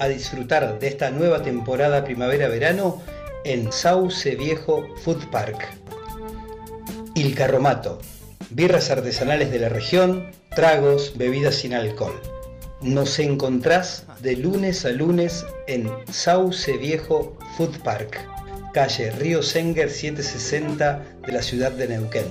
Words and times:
a 0.00 0.08
disfrutar 0.08 0.78
de 0.78 0.88
esta 0.88 1.10
nueva 1.10 1.42
temporada 1.42 2.02
primavera-verano 2.04 3.00
en 3.44 3.70
Sauce 3.70 4.34
Viejo 4.34 4.88
Food 5.04 5.30
Park. 5.30 5.68
Il 7.14 7.34
Carromato, 7.34 7.98
birras 8.48 8.90
artesanales 8.90 9.50
de 9.52 9.58
la 9.58 9.68
región, 9.68 10.30
tragos, 10.56 11.12
bebidas 11.16 11.56
sin 11.56 11.74
alcohol. 11.74 12.18
Nos 12.80 13.18
encontrás 13.18 14.04
de 14.22 14.36
lunes 14.36 14.86
a 14.86 14.90
lunes 14.90 15.44
en 15.66 15.90
Sauce 16.10 16.78
Viejo 16.78 17.36
Food 17.58 17.78
Park, 17.84 18.26
calle 18.72 19.10
Río 19.10 19.42
Senger 19.42 19.90
760 19.90 21.04
de 21.26 21.32
la 21.32 21.42
ciudad 21.42 21.72
de 21.72 21.88
Neuquén. 21.88 22.26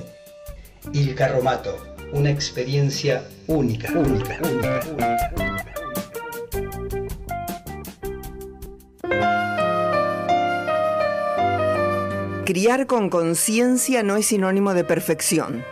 Il 0.91 1.13
Carromato, 1.13 1.77
una 2.13 2.31
experiencia 2.31 3.23
única, 3.45 3.91
única, 3.91 4.39
única, 4.41 4.79
única. 4.89 5.48
Criar 12.49 12.87
con 12.87 13.11
conciencia 13.11 14.01
no 14.01 14.15
es 14.15 14.25
sinónimo 14.25 14.73
de 14.73 14.83
perfección. 14.83 15.63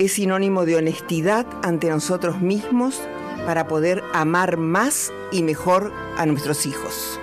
Es 0.00 0.14
sinónimo 0.14 0.64
de 0.64 0.74
honestidad 0.74 1.46
ante 1.62 1.88
nosotros 1.88 2.40
mismos 2.40 3.00
para 3.46 3.68
poder 3.68 4.02
amar 4.12 4.56
más 4.56 5.12
y 5.30 5.44
mejor 5.44 5.92
a 6.18 6.26
nuestros 6.26 6.66
hijos. 6.66 7.20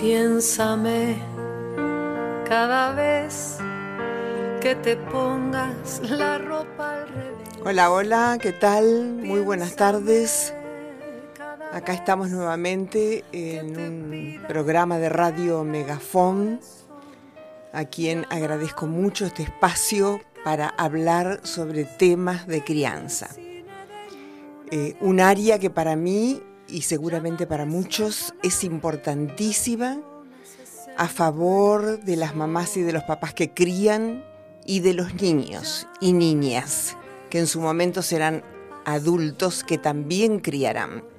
Piénsame 0.00 1.16
cada 2.48 2.92
vez 2.92 3.56
que 4.60 4.76
te 4.76 4.94
pongas 4.94 6.02
la 6.08 6.38
ropa 6.38 7.00
al 7.00 7.08
revés. 7.08 7.48
Hola, 7.64 7.90
hola, 7.90 8.38
¿qué 8.40 8.52
tal? 8.52 9.16
Muy 9.24 9.40
buenas 9.40 9.74
tardes. 9.74 10.54
Acá 11.70 11.92
estamos 11.92 12.30
nuevamente 12.30 13.24
en 13.30 13.78
un 13.78 14.42
programa 14.48 14.98
de 14.98 15.10
radio 15.10 15.64
Megafón, 15.64 16.60
a 17.74 17.84
quien 17.84 18.24
agradezco 18.30 18.86
mucho 18.86 19.26
este 19.26 19.42
espacio 19.42 20.18
para 20.44 20.68
hablar 20.68 21.40
sobre 21.42 21.84
temas 21.84 22.46
de 22.46 22.64
crianza. 22.64 23.28
Eh, 24.70 24.96
un 25.02 25.20
área 25.20 25.58
que 25.58 25.68
para 25.68 25.94
mí 25.94 26.42
y 26.68 26.82
seguramente 26.82 27.46
para 27.46 27.66
muchos 27.66 28.32
es 28.42 28.64
importantísima 28.64 29.98
a 30.96 31.06
favor 31.06 32.00
de 32.00 32.16
las 32.16 32.34
mamás 32.34 32.78
y 32.78 32.82
de 32.82 32.92
los 32.92 33.02
papás 33.04 33.34
que 33.34 33.52
crían 33.52 34.24
y 34.64 34.80
de 34.80 34.94
los 34.94 35.20
niños 35.20 35.86
y 36.00 36.14
niñas 36.14 36.96
que 37.28 37.40
en 37.40 37.46
su 37.46 37.60
momento 37.60 38.00
serán 38.00 38.42
adultos 38.86 39.64
que 39.64 39.76
también 39.76 40.40
criarán. 40.40 41.17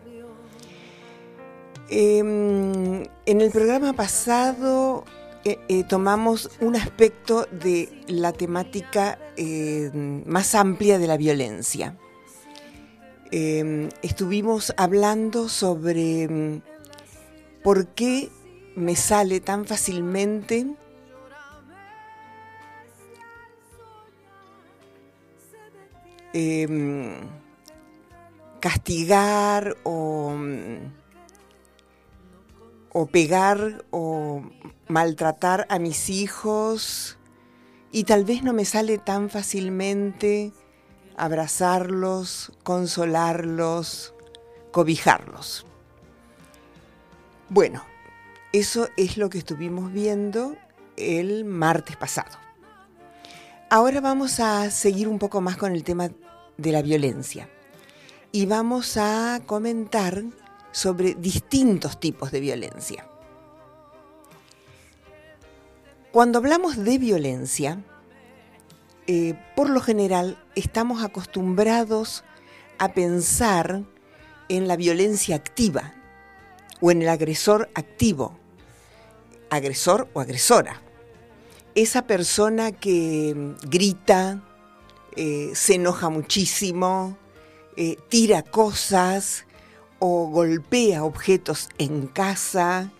Em, 1.92 3.04
en 3.26 3.42
el 3.42 3.50
programa 3.50 3.94
pasado 3.94 5.06
eh, 5.44 5.58
eh, 5.70 5.84
tomamos 5.84 6.52
un 6.62 6.76
aspecto 6.76 7.48
de 7.52 7.90
la 8.08 8.32
temática 8.32 9.18
eh, 9.38 9.90
más 10.26 10.54
amplia 10.54 11.00
de 11.00 11.08
la 11.08 11.18
violencia. 11.18 11.98
Em, 13.32 13.90
estuvimos 14.04 14.72
hablando 14.78 15.50
sobre 15.50 16.24
em, 16.24 16.62
por 17.64 17.88
qué 17.88 18.30
me 18.76 18.96
sale 18.96 19.40
tan 19.40 19.66
fácilmente 19.66 20.68
castigar 28.60 29.76
o 29.84 30.36
o 32.92 33.06
pegar 33.06 33.86
o 33.92 34.44
maltratar 34.88 35.66
a 35.70 35.80
mis 35.80 36.10
hijos 36.10 37.18
y 37.92 38.04
tal 38.04 38.26
vez 38.26 38.44
no 38.44 38.54
me 38.54 38.66
sale 38.66 38.98
tan 38.98 39.30
fácilmente 39.30 40.52
abrazarlos, 41.18 42.54
consolarlos, 42.64 44.14
cobijarlos. 44.72 45.66
Bueno, 47.50 47.84
eso 48.54 48.90
es 48.96 49.18
lo 49.18 49.30
que 49.30 49.40
estuvimos 49.40 49.92
viendo 49.92 50.56
el 50.98 51.46
martes 51.46 51.98
pasado. 51.98 52.38
Ahora 53.70 54.02
vamos 54.02 54.40
a 54.40 54.72
seguir 54.72 55.08
un 55.08 55.20
poco 55.20 55.42
más 55.42 55.58
con 55.58 55.74
el 55.74 55.84
tema 55.84 56.10
de 56.58 56.72
la 56.72 56.82
violencia 56.82 57.50
y 58.32 58.46
vamos 58.46 58.98
a 58.98 59.42
comentar 59.46 60.24
sobre 60.72 61.16
distintos 61.16 62.00
tipos 62.00 62.32
de 62.32 62.40
violencia. 62.40 63.08
Cuando 66.12 66.40
hablamos 66.40 66.78
de 66.78 66.98
violencia, 66.98 67.84
eh, 69.08 69.36
por 69.56 69.70
lo 69.70 69.82
general 69.82 70.38
estamos 70.56 71.04
acostumbrados 71.04 72.24
a 72.78 72.94
pensar 72.94 73.84
en 74.50 74.68
la 74.68 74.76
violencia 74.76 75.36
activa 75.36 75.94
o 76.82 76.92
en 76.92 77.02
el 77.02 77.10
agresor 77.10 77.70
activo, 77.76 78.40
agresor 79.50 80.08
o 80.14 80.20
agresora. 80.20 80.82
Esa 81.76 82.08
persona 82.08 82.72
que 82.72 83.56
grita, 83.68 84.44
eh, 85.16 85.52
se 85.54 85.76
enoja 85.76 86.10
muchísimo, 86.10 87.18
eh, 87.78 87.98
tira 88.10 88.42
cosas, 88.42 89.46
o 90.00 90.28
golpea 90.28 91.04
objetos 91.04 91.70
en 91.78 92.08
casa, 92.08 92.92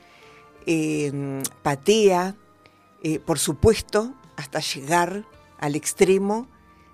patea, 1.64 2.36
eh, 3.02 3.20
por 3.20 3.40
supuesto, 3.40 4.14
hasta 4.36 4.60
llegar 4.60 5.26
al 5.60 5.76
extremo 5.76 6.48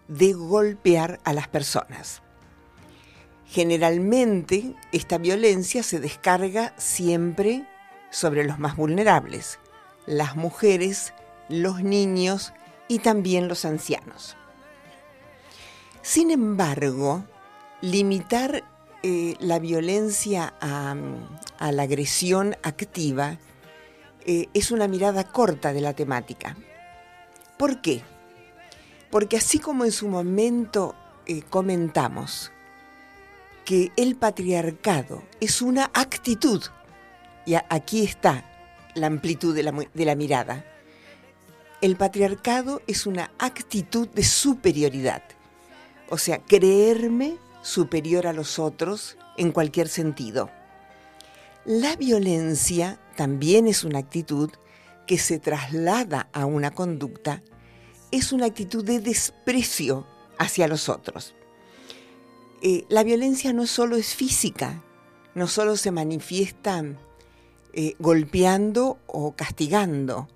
de 0.08 0.34
golpear 0.34 1.20
a 1.24 1.34
las 1.34 1.48
personas. 1.48 2.22
Generalmente 3.48 4.76
esta 4.92 5.18
violencia 5.18 5.84
se 5.84 6.00
descarga 6.00 6.74
siempre 6.78 7.68
sobre 8.10 8.44
los 8.44 8.60
más 8.60 8.76
vulnerables, 8.76 9.60
las 10.06 10.36
mujeres, 10.36 11.14
los 11.50 11.84
niños 11.84 12.54
y 12.88 13.00
también 13.00 13.48
los 13.48 13.66
ancianos. 13.66 14.36
Sin 16.02 16.32
embargo, 16.32 17.26
limitar 17.82 18.64
eh, 19.08 19.36
la 19.40 19.60
violencia 19.60 20.56
a, 20.60 20.96
la 21.72 21.84
agresión 21.84 22.58
activa 22.64 23.38
eh, 24.26 24.48
es 24.56 24.72
una 24.72 24.88
mirada 24.88 25.26
corta 25.26 25.74
de 25.74 25.82
la 25.82 25.94
temática. 25.94 26.58
¿Por 27.56 27.82
qué? 27.82 28.02
Porque 29.12 29.38
así 29.38 29.60
como 29.60 29.86
en 29.86 29.92
su 29.92 30.08
momento 30.08 30.96
eh, 31.28 31.44
comentamos 31.44 32.52
que 33.64 33.92
el 33.96 34.16
patriarcado 34.16 35.22
es 35.40 35.62
una 35.62 35.92
actitud, 35.94 36.64
y 37.46 37.54
aquí 37.54 38.04
está 38.04 38.44
la 38.96 39.06
amplitud 39.06 39.54
de 39.54 39.62
la, 39.62 39.72
de 39.72 40.06
la 40.06 40.16
mirada, 40.16 40.66
el 41.82 41.96
patriarcado 41.96 42.82
es 42.88 43.06
una 43.06 43.30
actitud 43.38 44.08
de 44.08 44.24
superioridad. 44.24 45.22
O 46.10 46.18
sea, 46.18 46.40
creerme 46.40 47.38
superior 47.66 48.28
a 48.28 48.34
los 48.34 48.60
otros 48.60 49.18
en 49.38 49.52
cualquier 49.52 49.88
sentido. 49.88 50.52
La 51.66 51.96
violencia 51.96 53.00
también 53.18 53.66
es 53.68 53.84
una 53.84 53.98
actitud 53.98 54.52
que 55.08 55.18
se 55.18 55.40
traslada 55.40 56.30
a 56.32 56.46
una 56.46 56.72
conducta, 56.72 57.42
es 58.12 58.32
una 58.32 58.46
actitud 58.46 58.86
de 58.86 59.00
desprecio 59.00 60.06
hacia 60.38 60.68
los 60.68 60.90
otros. 60.90 61.34
Eh, 62.62 62.86
la 62.88 63.04
violencia 63.04 63.52
no 63.52 63.66
solo 63.66 63.96
es 63.96 64.14
física, 64.14 64.84
no 65.34 65.48
solo 65.48 65.76
se 65.76 65.90
manifiesta 65.90 66.84
eh, 67.74 67.96
golpeando 67.98 69.00
o 69.08 69.36
castigando. 69.36 70.28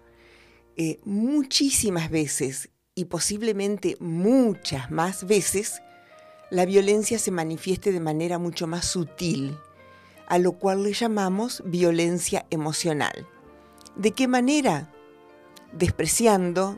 Eh, 0.78 1.00
muchísimas 1.06 2.10
veces 2.10 2.70
y 2.96 3.06
posiblemente 3.06 3.98
muchas 4.00 4.90
más 4.90 5.28
veces 5.28 5.84
la 6.50 6.66
violencia 6.66 7.20
se 7.20 7.32
manifieste 7.32 7.92
de 7.92 8.00
manera 8.00 8.40
mucho 8.40 8.66
más 8.68 8.86
sutil, 8.86 9.58
a 10.28 10.38
lo 10.38 10.54
cual 10.54 10.84
le 10.84 10.94
llamamos 10.94 11.62
violencia 11.66 12.46
emocional. 12.50 13.28
¿De 13.96 14.12
qué 14.12 14.28
manera? 14.28 14.92
Despreciando, 15.74 16.78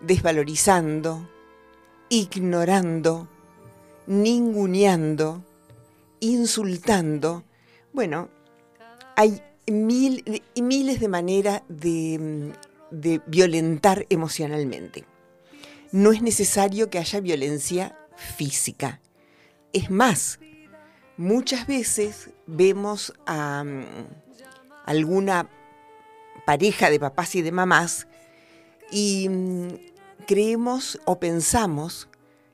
desvalorizando, 0.00 1.28
ignorando, 2.08 3.28
ninguneando, 4.06 5.42
insultando. 6.20 7.44
Bueno, 7.92 8.28
hay 9.16 9.42
miles 9.66 11.00
de 11.00 11.08
maneras 11.08 11.62
de, 11.68 12.52
de 12.90 13.20
violentar 13.26 14.06
emocionalmente. 14.10 15.04
No 15.92 16.12
es 16.12 16.22
necesario 16.22 16.90
que 16.90 16.98
haya 16.98 17.20
violencia 17.20 17.96
física. 18.16 19.00
Es 19.72 19.90
más, 19.90 20.38
muchas 21.16 21.66
veces 21.66 22.30
vemos 22.46 23.12
a 23.26 23.64
mm, 23.64 23.84
alguna 24.86 25.48
pareja 26.46 26.90
de 26.90 27.00
papás 27.00 27.34
y 27.34 27.42
de 27.42 27.52
mamás 27.52 28.06
y 28.90 29.28
mm, 29.28 29.68
creemos 30.26 31.00
o 31.04 31.18
pensamos 31.18 32.08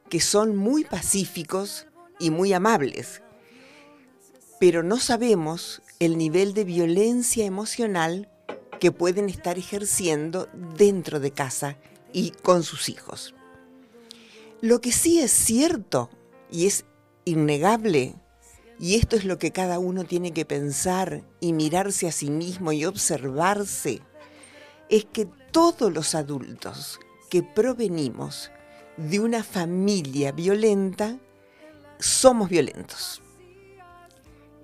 que 0.09 0.21
son 0.21 0.57
muy 0.57 0.85
pacíficos 0.85 1.87
y 2.19 2.31
muy 2.31 2.53
amables, 2.53 3.23
pero 4.59 4.83
no 4.83 4.99
sabemos 4.99 5.83
el 5.99 6.19
nivel 6.19 6.53
de 6.55 6.65
violencia 6.65 7.45
emocional 7.47 8.29
que 8.81 8.93
pueden 8.93 9.29
estar 9.29 9.59
ejerciendo 9.59 10.49
dentro 10.77 11.21
de 11.21 11.31
casa 11.31 11.77
y 12.13 12.31
con 12.31 12.63
sus 12.63 12.89
hijos. 12.89 13.35
Lo 14.61 14.81
que 14.81 14.93
sí 14.93 15.21
es 15.21 15.31
cierto 15.31 16.11
y 16.51 16.67
es 16.67 16.85
innegable, 17.25 18.15
y 18.79 18.97
esto 18.97 19.17
es 19.17 19.25
lo 19.25 19.39
que 19.39 19.53
cada 19.53 19.79
uno 19.79 20.05
tiene 20.05 20.33
que 20.33 20.45
pensar 20.45 21.23
y 21.41 21.53
mirarse 21.53 22.09
a 22.09 22.13
sí 22.13 22.31
mismo 22.31 22.73
y 22.73 22.85
observarse, 22.85 24.01
es 24.89 25.05
que 25.05 25.27
todos 25.51 25.93
los 25.93 26.15
adultos 26.15 26.99
que 27.31 27.43
provenimos 27.43 28.51
de 28.97 29.21
una 29.21 29.43
familia 29.43 30.33
violenta, 30.33 31.19
somos 31.99 32.49
violentos. 32.51 33.23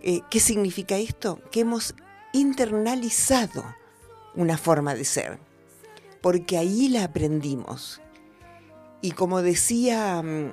Eh, 0.02 0.20
¿Qué 0.30 0.40
significa 0.40 0.98
esto? 0.98 1.40
Que 1.50 1.60
hemos 1.60 1.94
internalizado 2.32 3.64
una 4.34 4.58
forma 4.58 4.94
de 4.94 5.04
ser, 5.04 5.38
porque 6.20 6.58
ahí 6.58 6.88
la 6.88 7.04
aprendimos. 7.04 8.00
Y 9.06 9.12
como 9.12 9.40
decía 9.40 10.20
mm, 10.20 10.50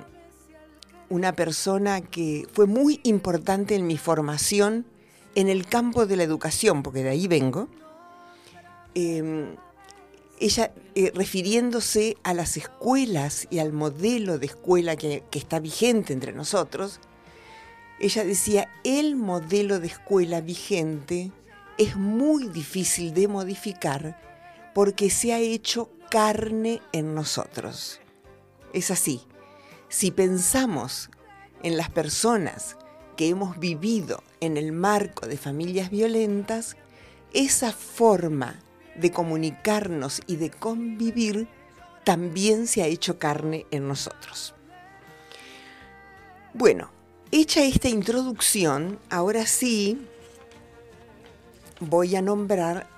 una 1.08 1.32
persona 1.32 2.02
que 2.02 2.46
fue 2.52 2.68
muy 2.68 3.00
importante 3.02 3.74
en 3.74 3.84
mi 3.84 3.98
formación 3.98 4.86
en 5.34 5.48
el 5.48 5.66
campo 5.66 6.06
de 6.06 6.14
la 6.16 6.22
educación, 6.22 6.84
porque 6.84 7.02
de 7.02 7.10
ahí 7.10 7.26
vengo, 7.26 7.68
em, 8.94 9.56
ella 10.38 10.72
eh, 10.94 11.10
refiriéndose 11.12 12.16
a 12.22 12.32
las 12.32 12.56
escuelas 12.56 13.48
y 13.50 13.58
al 13.58 13.72
modelo 13.72 14.38
de 14.38 14.46
escuela 14.46 14.94
que, 14.94 15.24
que 15.32 15.40
está 15.40 15.58
vigente 15.58 16.12
entre 16.12 16.32
nosotros, 16.32 17.00
ella 17.98 18.22
decía, 18.22 18.68
el 18.84 19.16
modelo 19.16 19.80
de 19.80 19.88
escuela 19.88 20.40
vigente 20.40 21.32
es 21.76 21.96
muy 21.96 22.46
difícil 22.46 23.14
de 23.14 23.26
modificar 23.26 24.16
porque 24.76 25.10
se 25.10 25.32
ha 25.32 25.40
hecho 25.40 25.90
carne 26.08 26.80
en 26.92 27.16
nosotros. 27.16 27.98
Es 28.74 28.90
así. 28.90 29.22
Si 29.88 30.10
pensamos 30.10 31.08
en 31.62 31.76
las 31.76 31.88
personas 31.88 32.76
que 33.16 33.28
hemos 33.28 33.58
vivido 33.58 34.22
en 34.40 34.56
el 34.56 34.72
marco 34.72 35.28
de 35.28 35.38
familias 35.38 35.90
violentas, 35.90 36.76
esa 37.32 37.72
forma 37.72 38.58
de 38.96 39.12
comunicarnos 39.12 40.20
y 40.26 40.36
de 40.36 40.50
convivir 40.50 41.48
también 42.02 42.66
se 42.66 42.82
ha 42.82 42.86
hecho 42.86 43.18
carne 43.18 43.64
en 43.70 43.86
nosotros. 43.86 44.54
Bueno, 46.52 46.90
hecha 47.30 47.64
esta 47.64 47.88
introducción, 47.88 48.98
ahora 49.08 49.46
sí 49.46 50.04
voy 51.78 52.16
a 52.16 52.22
nombrar 52.22 52.88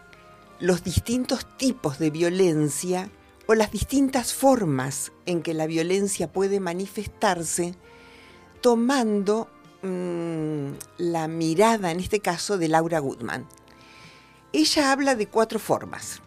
los 0.59 0.83
distintos 0.83 1.47
tipos 1.59 1.99
de 1.99 2.11
violencia 2.11 3.11
o 3.47 3.55
las 3.55 3.71
distintas 3.71 4.35
formas 4.35 5.13
en 5.25 5.43
que 5.43 5.55
la 5.55 5.67
violencia 5.67 6.33
puede 6.33 6.61
manifestarse 6.61 7.75
tomando 8.61 9.49
mm, 9.83 10.71
la 10.99 11.29
mirada, 11.29 11.91
en 11.91 12.01
este 12.01 12.21
caso, 12.21 12.59
de 12.59 12.69
Laura 12.69 12.99
Goodman. 12.99 13.47
Ella 14.53 14.91
habla 14.91 15.15
de 15.15 15.29
cuatro 15.29 15.59
formas 15.59 16.23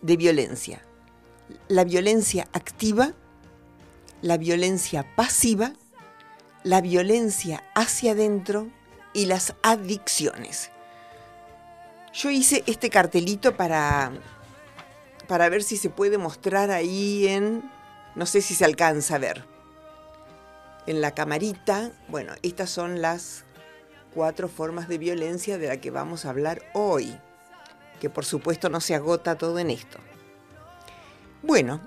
de 0.00 0.16
violencia. 0.16 0.82
La 1.68 1.84
violencia 1.84 2.48
activa, 2.52 3.12
la 4.22 4.38
violencia 4.38 5.04
pasiva, 5.16 5.74
la 6.62 6.80
violencia 6.80 7.62
hacia 7.74 8.12
adentro 8.12 8.68
y 9.12 9.26
las 9.26 9.54
adicciones. 9.62 10.70
Yo 12.14 12.30
hice 12.30 12.62
este 12.66 12.90
cartelito 12.90 13.56
para, 13.56 14.12
para 15.26 15.48
ver 15.48 15.62
si 15.62 15.76
se 15.76 15.90
puede 15.90 16.18
mostrar 16.18 16.70
ahí 16.70 17.26
en, 17.28 17.70
no 18.14 18.26
sé 18.26 18.40
si 18.40 18.54
se 18.54 18.64
alcanza 18.64 19.16
a 19.16 19.18
ver, 19.18 19.44
en 20.86 21.00
la 21.00 21.12
camarita. 21.12 21.92
Bueno, 22.08 22.32
estas 22.42 22.70
son 22.70 23.00
las 23.02 23.44
cuatro 24.14 24.48
formas 24.48 24.88
de 24.88 24.98
violencia 24.98 25.58
de 25.58 25.68
la 25.68 25.80
que 25.80 25.90
vamos 25.90 26.24
a 26.24 26.30
hablar 26.30 26.62
hoy, 26.72 27.18
que 28.00 28.10
por 28.10 28.24
supuesto 28.24 28.68
no 28.68 28.80
se 28.80 28.94
agota 28.94 29.36
todo 29.36 29.58
en 29.58 29.70
esto. 29.70 29.98
Bueno, 31.42 31.80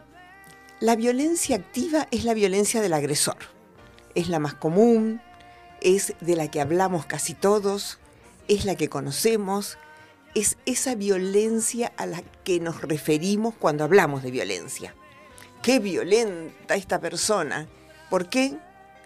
la 0.79 0.95
violencia 0.95 1.55
activa 1.55 2.07
es 2.11 2.23
la 2.23 2.35
violencia 2.35 2.81
del 2.81 2.93
agresor. 2.93 3.37
Es 4.13 4.29
la 4.29 4.39
más 4.39 4.53
común, 4.53 5.21
es 5.81 6.13
de 6.21 6.35
la 6.35 6.49
que 6.51 6.61
hablamos 6.61 7.05
casi 7.05 7.33
todos, 7.33 7.99
es 8.47 8.65
la 8.65 8.75
que 8.75 8.89
conocemos, 8.89 9.77
es 10.37 10.55
esa 10.67 10.93
violencia 10.93 11.91
a 11.97 12.05
la 12.05 12.21
que 12.43 12.59
nos 12.59 12.83
referimos 12.83 13.55
cuando 13.55 13.83
hablamos 13.83 14.21
de 14.21 14.29
violencia. 14.29 14.93
Qué 15.63 15.79
violenta 15.79 16.75
esta 16.75 17.01
persona. 17.01 17.67
¿Por 18.11 18.29
qué? 18.29 18.55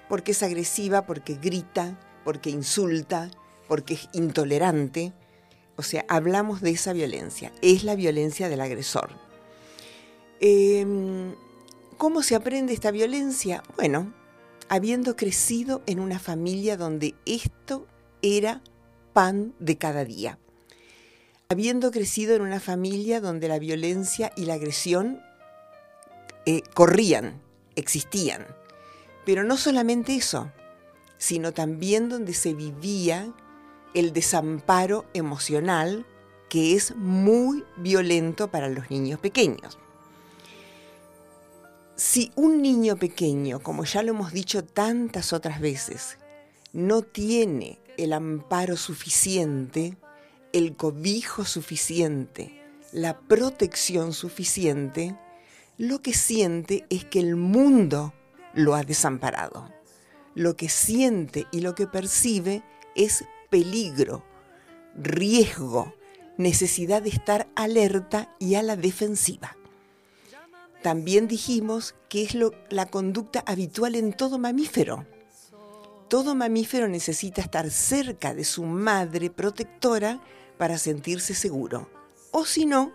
Porque 0.09 0.33
es 0.33 0.43
agresiva, 0.43 1.05
porque 1.05 1.35
grita, 1.35 1.97
porque 2.25 2.49
insulta, 2.49 3.31
porque 3.69 3.93
es 3.93 4.09
intolerante. 4.11 5.13
O 5.77 5.83
sea, 5.83 6.03
hablamos 6.09 6.59
de 6.59 6.71
esa 6.71 6.91
violencia. 6.91 7.53
Es 7.61 7.85
la 7.85 7.95
violencia 7.95 8.49
del 8.49 8.59
agresor. 8.59 9.11
Em, 10.41 11.33
¿Cómo 11.97 12.23
se 12.23 12.35
aprende 12.35 12.73
esta 12.73 12.91
violencia? 12.91 13.63
Bueno, 13.77 14.13
habiendo 14.67 15.15
crecido 15.15 15.81
en 15.85 16.01
una 16.01 16.19
familia 16.19 16.75
donde 16.75 17.15
esto 17.25 17.87
era 18.21 18.61
pan 19.13 19.55
de 19.59 19.77
cada 19.77 20.03
día 20.03 20.37
habiendo 21.51 21.91
crecido 21.91 22.33
en 22.33 22.43
una 22.43 22.61
familia 22.61 23.19
donde 23.19 23.49
la 23.49 23.59
violencia 23.59 24.31
y 24.37 24.45
la 24.45 24.53
agresión 24.53 25.21
eh, 26.45 26.61
corrían, 26.73 27.41
existían. 27.75 28.47
Pero 29.25 29.43
no 29.43 29.57
solamente 29.57 30.15
eso, 30.15 30.49
sino 31.17 31.51
también 31.51 32.07
donde 32.07 32.33
se 32.33 32.53
vivía 32.53 33.33
el 33.93 34.13
desamparo 34.13 35.03
emocional 35.13 36.05
que 36.47 36.73
es 36.73 36.95
muy 36.95 37.65
violento 37.75 38.49
para 38.49 38.69
los 38.69 38.89
niños 38.89 39.19
pequeños. 39.19 39.77
Si 41.97 42.31
un 42.37 42.61
niño 42.61 42.95
pequeño, 42.95 43.59
como 43.59 43.83
ya 43.83 44.03
lo 44.03 44.11
hemos 44.11 44.31
dicho 44.31 44.63
tantas 44.63 45.33
otras 45.33 45.59
veces, 45.59 46.17
no 46.71 47.01
tiene 47.01 47.77
el 47.97 48.13
amparo 48.13 48.77
suficiente, 48.77 49.97
el 50.53 50.75
cobijo 50.75 51.45
suficiente, 51.45 52.61
la 52.91 53.19
protección 53.19 54.13
suficiente, 54.13 55.17
lo 55.77 56.01
que 56.01 56.13
siente 56.13 56.85
es 56.89 57.05
que 57.05 57.19
el 57.19 57.35
mundo 57.35 58.13
lo 58.53 58.75
ha 58.75 58.83
desamparado. 58.83 59.71
Lo 60.35 60.55
que 60.55 60.69
siente 60.69 61.47
y 61.51 61.61
lo 61.61 61.75
que 61.75 61.87
percibe 61.87 62.63
es 62.95 63.25
peligro, 63.49 64.23
riesgo, 64.95 65.93
necesidad 66.37 67.01
de 67.01 67.09
estar 67.09 67.47
alerta 67.55 68.35
y 68.39 68.55
a 68.55 68.63
la 68.63 68.75
defensiva. 68.75 69.57
También 70.81 71.27
dijimos 71.27 71.95
que 72.09 72.23
es 72.23 72.35
la 72.69 72.85
conducta 72.87 73.43
habitual 73.45 73.95
en 73.95 74.13
todo 74.13 74.39
mamífero. 74.39 75.05
Todo 76.07 76.35
mamífero 76.35 76.87
necesita 76.87 77.41
estar 77.41 77.69
cerca 77.69 78.33
de 78.33 78.43
su 78.43 78.63
madre 78.63 79.29
protectora 79.29 80.19
para 80.61 80.77
sentirse 80.77 81.33
seguro, 81.33 81.89
o 82.29 82.45
si 82.45 82.67
no, 82.67 82.91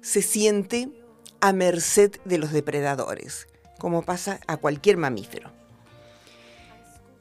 se 0.00 0.20
siente 0.20 0.90
a 1.40 1.52
merced 1.52 2.16
de 2.24 2.38
los 2.38 2.50
depredadores, 2.50 3.46
como 3.78 4.02
pasa 4.02 4.40
a 4.48 4.56
cualquier 4.56 4.96
mamífero. 4.96 5.52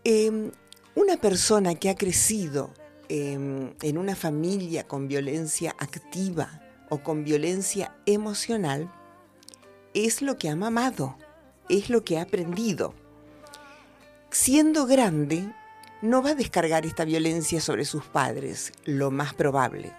Em, 0.04 0.50
una 0.96 1.18
persona 1.18 1.76
que 1.76 1.92
ha 1.92 1.96
crecido 1.96 2.74
em, 3.08 3.76
en 3.84 4.00
una 4.00 4.16
familia 4.16 4.88
con 4.88 5.08
violencia 5.08 5.76
activa 5.78 6.60
o 6.90 7.04
con 7.04 7.24
violencia 7.24 7.96
emocional 8.08 8.92
es 9.94 10.24
lo 10.24 10.40
que 10.40 10.50
ha 10.50 10.56
mamado, 10.56 11.20
es 11.70 11.92
lo 11.92 12.04
que 12.04 12.18
ha 12.18 12.24
aprendido. 12.24 12.96
Siendo 14.32 14.88
grande, 14.88 15.54
no 16.02 16.22
va 16.22 16.32
a 16.32 16.36
descargar 16.36 16.86
esta 16.86 17.06
violencia 17.06 17.60
sobre 17.60 17.86
sus 17.86 18.06
padres, 18.06 18.72
lo 18.86 19.12
más 19.12 19.34
probable. 19.34 19.94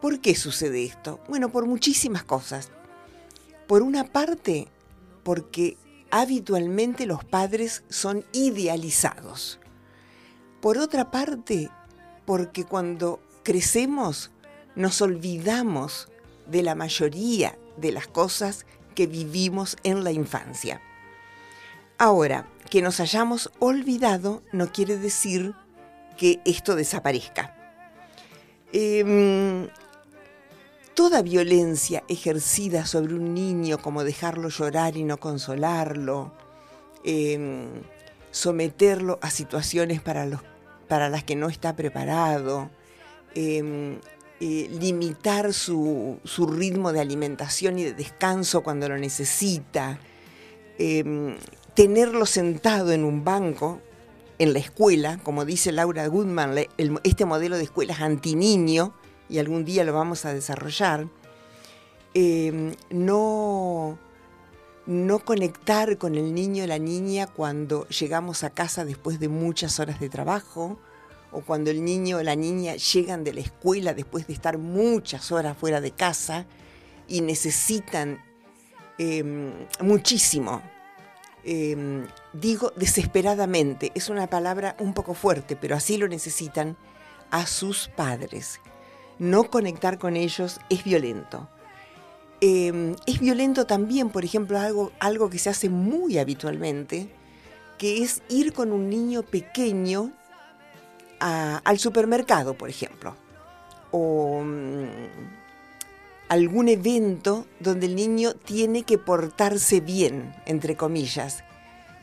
¿Por 0.00 0.20
qué 0.20 0.34
sucede 0.34 0.84
esto? 0.84 1.20
Bueno, 1.28 1.50
por 1.50 1.66
muchísimas 1.66 2.22
cosas. 2.22 2.70
Por 3.66 3.82
una 3.82 4.04
parte, 4.04 4.68
porque 5.22 5.76
habitualmente 6.10 7.06
los 7.06 7.24
padres 7.24 7.82
son 7.88 8.24
idealizados. 8.32 9.58
Por 10.60 10.78
otra 10.78 11.10
parte, 11.10 11.70
porque 12.24 12.64
cuando 12.64 13.20
crecemos 13.42 14.30
nos 14.74 15.00
olvidamos 15.00 16.08
de 16.46 16.62
la 16.62 16.74
mayoría 16.74 17.58
de 17.76 17.92
las 17.92 18.06
cosas 18.06 18.66
que 18.94 19.06
vivimos 19.06 19.76
en 19.82 20.04
la 20.04 20.12
infancia. 20.12 20.80
Ahora, 21.98 22.46
que 22.68 22.82
nos 22.82 23.00
hayamos 23.00 23.50
olvidado 23.58 24.42
no 24.52 24.70
quiere 24.70 24.98
decir 24.98 25.54
que 26.18 26.40
esto 26.44 26.76
desaparezca. 26.76 27.54
Em, 28.72 29.68
toda 30.94 31.22
violencia 31.22 32.04
ejercida 32.08 32.84
sobre 32.84 33.14
un 33.14 33.32
niño, 33.32 33.78
como 33.78 34.04
dejarlo 34.04 34.50
llorar 34.50 34.96
y 34.96 35.04
no 35.04 35.18
consolarlo, 35.18 36.32
em, 37.04 37.68
someterlo 38.30 39.18
a 39.22 39.30
situaciones 39.30 40.02
para, 40.02 40.26
los, 40.26 40.40
para 40.88 41.08
las 41.08 41.24
que 41.24 41.36
no 41.36 41.48
está 41.48 41.76
preparado, 41.76 42.70
em, 43.34 43.98
eh, 44.40 44.68
limitar 44.70 45.54
su, 45.54 46.18
su, 46.24 46.46
ritmo 46.46 46.92
de 46.92 47.00
alimentación 47.00 47.78
y 47.78 47.84
de 47.84 47.94
descanso 47.94 48.62
cuando 48.62 48.86
lo 48.86 48.98
necesita, 48.98 49.98
tenerlo 51.76 52.24
sentado 52.24 52.90
en 52.92 53.04
un 53.04 53.22
banco 53.22 53.82
en 54.38 54.54
la 54.54 54.58
escuela, 54.58 55.20
como 55.22 55.44
dice 55.44 55.72
Laura 55.72 56.06
Goodman, 56.08 56.54
este 57.04 57.26
modelo 57.26 57.58
de 57.58 57.64
escuela 57.64 57.92
es 57.92 58.00
antiniño, 58.00 58.94
y 59.28 59.38
algún 59.38 59.66
día 59.66 59.84
lo 59.84 59.92
vamos 59.92 60.24
a 60.24 60.32
desarrollar, 60.32 61.06
em, 62.14 62.74
no, 62.88 63.98
no 64.86 65.18
conectar 65.18 65.98
con 65.98 66.14
el 66.14 66.32
niño 66.34 66.64
o 66.64 66.66
la 66.66 66.78
niña 66.78 67.26
cuando 67.26 67.86
llegamos 67.88 68.42
a 68.42 68.50
casa 68.50 68.86
después 68.86 69.20
de 69.20 69.28
muchas 69.28 69.78
horas 69.78 70.00
de 70.00 70.08
trabajo, 70.08 70.78
o 71.30 71.42
cuando 71.42 71.70
el 71.70 71.84
niño 71.84 72.16
o 72.18 72.22
la 72.22 72.36
niña 72.36 72.76
llegan 72.76 73.22
de 73.22 73.34
la 73.34 73.40
escuela 73.40 73.92
después 73.92 74.26
de 74.26 74.32
estar 74.32 74.56
muchas 74.56 75.30
horas 75.30 75.58
fuera 75.58 75.82
de 75.82 75.90
casa 75.90 76.46
y 77.06 77.20
necesitan 77.20 78.24
em, 78.96 79.52
muchísimo 79.80 80.62
Em, 81.48 82.08
digo 82.32 82.72
desesperadamente, 82.74 83.92
es 83.94 84.08
una 84.08 84.26
palabra 84.26 84.74
un 84.80 84.94
poco 84.94 85.14
fuerte, 85.14 85.54
pero 85.54 85.76
así 85.76 85.96
lo 85.96 86.08
necesitan 86.08 86.76
a 87.30 87.46
sus 87.46 87.86
padres. 87.86 88.60
No 89.20 89.44
conectar 89.44 89.96
con 89.96 90.16
ellos 90.16 90.58
es 90.70 90.82
violento. 90.82 91.48
Em, 92.40 92.96
es 93.06 93.20
violento 93.20 93.64
también, 93.64 94.10
por 94.10 94.24
ejemplo, 94.24 94.58
algo, 94.58 94.90
algo 94.98 95.30
que 95.30 95.38
se 95.38 95.48
hace 95.48 95.68
muy 95.68 96.18
habitualmente, 96.18 97.08
que 97.78 98.02
es 98.02 98.22
ir 98.28 98.52
con 98.52 98.72
un 98.72 98.90
niño 98.90 99.22
pequeño 99.22 100.12
al 101.20 101.78
supermercado, 101.78 102.54
por 102.54 102.68
ejemplo, 102.68 103.14
o 103.92 104.42
mm, 104.42 105.45
algún 106.28 106.68
evento 106.68 107.46
donde 107.60 107.86
el 107.86 107.96
niño 107.96 108.34
tiene 108.34 108.82
que 108.82 108.98
portarse 108.98 109.80
bien, 109.80 110.34
entre 110.46 110.76
comillas, 110.76 111.44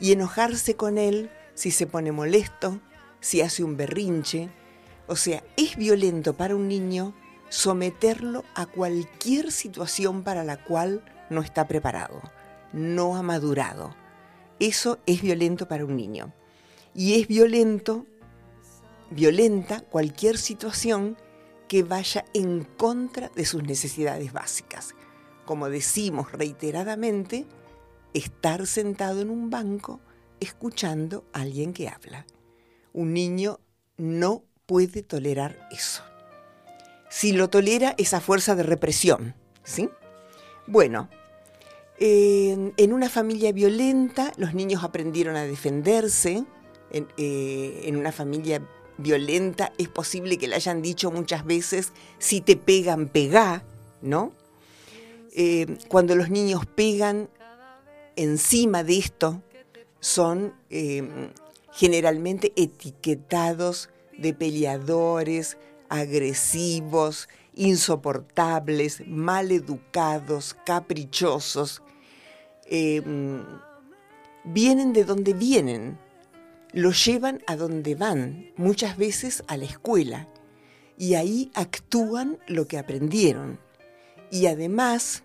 y 0.00 0.12
enojarse 0.12 0.76
con 0.76 0.98
él 0.98 1.30
si 1.54 1.70
se 1.70 1.86
pone 1.86 2.12
molesto, 2.12 2.80
si 3.20 3.40
hace 3.40 3.62
un 3.62 3.76
berrinche. 3.76 4.50
O 5.06 5.16
sea, 5.16 5.42
es 5.56 5.76
violento 5.76 6.34
para 6.34 6.56
un 6.56 6.68
niño 6.68 7.14
someterlo 7.48 8.44
a 8.54 8.66
cualquier 8.66 9.52
situación 9.52 10.22
para 10.24 10.44
la 10.44 10.56
cual 10.56 11.04
no 11.30 11.40
está 11.40 11.68
preparado, 11.68 12.20
no 12.72 13.16
ha 13.16 13.22
madurado. 13.22 13.94
Eso 14.58 14.98
es 15.06 15.20
violento 15.22 15.68
para 15.68 15.84
un 15.84 15.96
niño. 15.96 16.32
Y 16.94 17.20
es 17.20 17.28
violento, 17.28 18.06
violenta 19.10 19.80
cualquier 19.80 20.38
situación 20.38 21.16
que 21.68 21.82
vaya 21.82 22.24
en 22.34 22.64
contra 22.64 23.30
de 23.30 23.44
sus 23.44 23.62
necesidades 23.62 24.32
básicas. 24.32 24.94
Como 25.44 25.68
decimos 25.68 26.32
reiteradamente, 26.32 27.46
estar 28.12 28.66
sentado 28.66 29.20
en 29.20 29.30
un 29.30 29.50
banco 29.50 30.00
escuchando 30.40 31.24
a 31.32 31.40
alguien 31.42 31.72
que 31.72 31.88
habla. 31.88 32.26
Un 32.92 33.12
niño 33.12 33.60
no 33.96 34.44
puede 34.66 35.02
tolerar 35.02 35.68
eso. 35.70 36.02
Si 37.10 37.32
lo 37.32 37.48
tolera, 37.48 37.94
esa 37.98 38.20
fuerza 38.20 38.54
de 38.54 38.62
represión. 38.62 39.34
¿sí? 39.62 39.88
Bueno, 40.66 41.08
en, 41.98 42.92
una 42.92 43.08
familia 43.08 43.52
violenta 43.52 44.32
los 44.36 44.54
niños 44.54 44.82
aprendieron 44.82 45.36
a 45.36 45.44
defenderse. 45.44 46.44
En, 46.90 47.08
eh, 47.16 47.82
en 47.86 47.96
una 47.96 48.12
familia 48.12 48.62
violenta, 48.98 49.72
es 49.78 49.88
posible 49.88 50.38
que 50.38 50.48
le 50.48 50.56
hayan 50.56 50.82
dicho 50.82 51.10
muchas 51.10 51.44
veces, 51.44 51.92
si 52.18 52.40
te 52.40 52.56
pegan, 52.56 53.08
pegá, 53.08 53.64
¿no? 54.02 54.32
Eh, 55.36 55.78
cuando 55.88 56.14
los 56.14 56.30
niños 56.30 56.64
pegan 56.66 57.28
encima 58.16 58.84
de 58.84 58.98
esto, 58.98 59.42
son 60.00 60.54
eh, 60.70 61.30
generalmente 61.72 62.52
etiquetados 62.56 63.88
de 64.16 64.32
peleadores, 64.34 65.56
agresivos, 65.88 67.28
insoportables, 67.54 69.02
maleducados, 69.06 70.56
caprichosos. 70.64 71.82
Eh, 72.66 73.02
vienen 74.44 74.92
de 74.92 75.04
donde 75.04 75.32
vienen, 75.32 75.98
lo 76.74 76.90
llevan 76.90 77.40
a 77.46 77.54
donde 77.54 77.94
van, 77.94 78.50
muchas 78.56 78.96
veces 78.96 79.44
a 79.46 79.56
la 79.56 79.64
escuela, 79.64 80.28
y 80.98 81.14
ahí 81.14 81.52
actúan 81.54 82.38
lo 82.48 82.66
que 82.66 82.78
aprendieron. 82.78 83.60
Y 84.32 84.46
además 84.46 85.22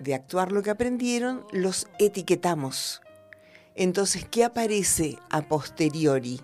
de 0.00 0.14
actuar 0.14 0.50
lo 0.50 0.62
que 0.62 0.70
aprendieron, 0.70 1.46
los 1.52 1.86
etiquetamos. 2.00 3.00
Entonces, 3.76 4.26
¿qué 4.28 4.42
aparece 4.42 5.18
a 5.30 5.42
posteriori? 5.42 6.40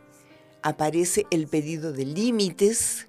Aparece 0.63 1.27
el 1.33 1.49
pedido 1.49 1.93
de 1.93 2.07
límites, 2.07 3.09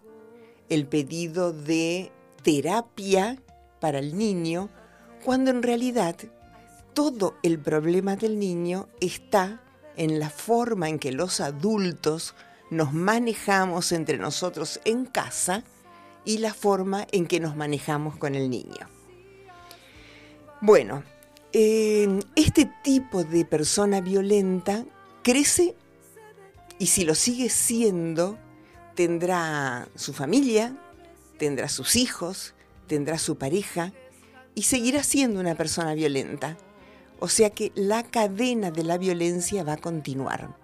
el 0.68 0.88
pedido 0.88 1.54
de 1.54 2.12
terapia 2.42 3.40
para 3.80 4.00
el 4.00 4.18
niño, 4.18 4.70
cuando 5.24 5.52
en 5.52 5.62
realidad 5.62 6.16
todo 6.96 7.36
el 7.44 7.60
problema 7.60 8.16
del 8.16 8.40
niño 8.40 8.90
está 9.00 9.62
en 10.00 10.18
la 10.18 10.30
forma 10.30 10.88
en 10.88 10.98
que 10.98 11.12
los 11.12 11.42
adultos 11.42 12.34
nos 12.72 12.94
manejamos 12.94 13.92
entre 13.92 14.18
nosotros 14.18 14.80
en 14.86 15.06
casa 15.06 15.64
y 16.24 16.38
la 16.38 16.54
forma 16.54 17.06
en 17.12 17.28
que 17.28 17.42
nos 17.42 17.58
manejamos 17.58 18.16
con 18.16 18.34
el 18.34 18.50
niño. 18.50 18.88
Bueno, 20.62 21.04
este 21.52 22.72
tipo 22.82 23.26
de 23.26 23.44
persona 23.44 24.00
violenta 24.00 24.86
crece 25.22 25.76
y 26.78 26.88
si 26.88 27.04
lo 27.04 27.14
sigue 27.14 27.50
siendo, 27.50 28.38
tendrá 28.96 29.90
su 29.96 30.14
familia, 30.14 30.78
tendrá 31.38 31.68
sus 31.68 31.98
hijos, 31.98 32.54
tendrá 32.88 33.18
su 33.18 33.38
pareja 33.38 33.92
y 34.56 34.64
seguirá 34.64 35.04
siendo 35.04 35.42
una 35.42 35.56
persona 35.56 35.94
violenta. 35.94 36.58
O 37.20 37.28
sea 37.28 37.50
que 37.50 37.72
la 37.76 38.04
cadena 38.04 38.72
de 38.72 38.84
la 38.84 38.98
violencia 38.98 39.64
va 39.64 39.74
a 39.74 39.78
continuar. 39.78 40.56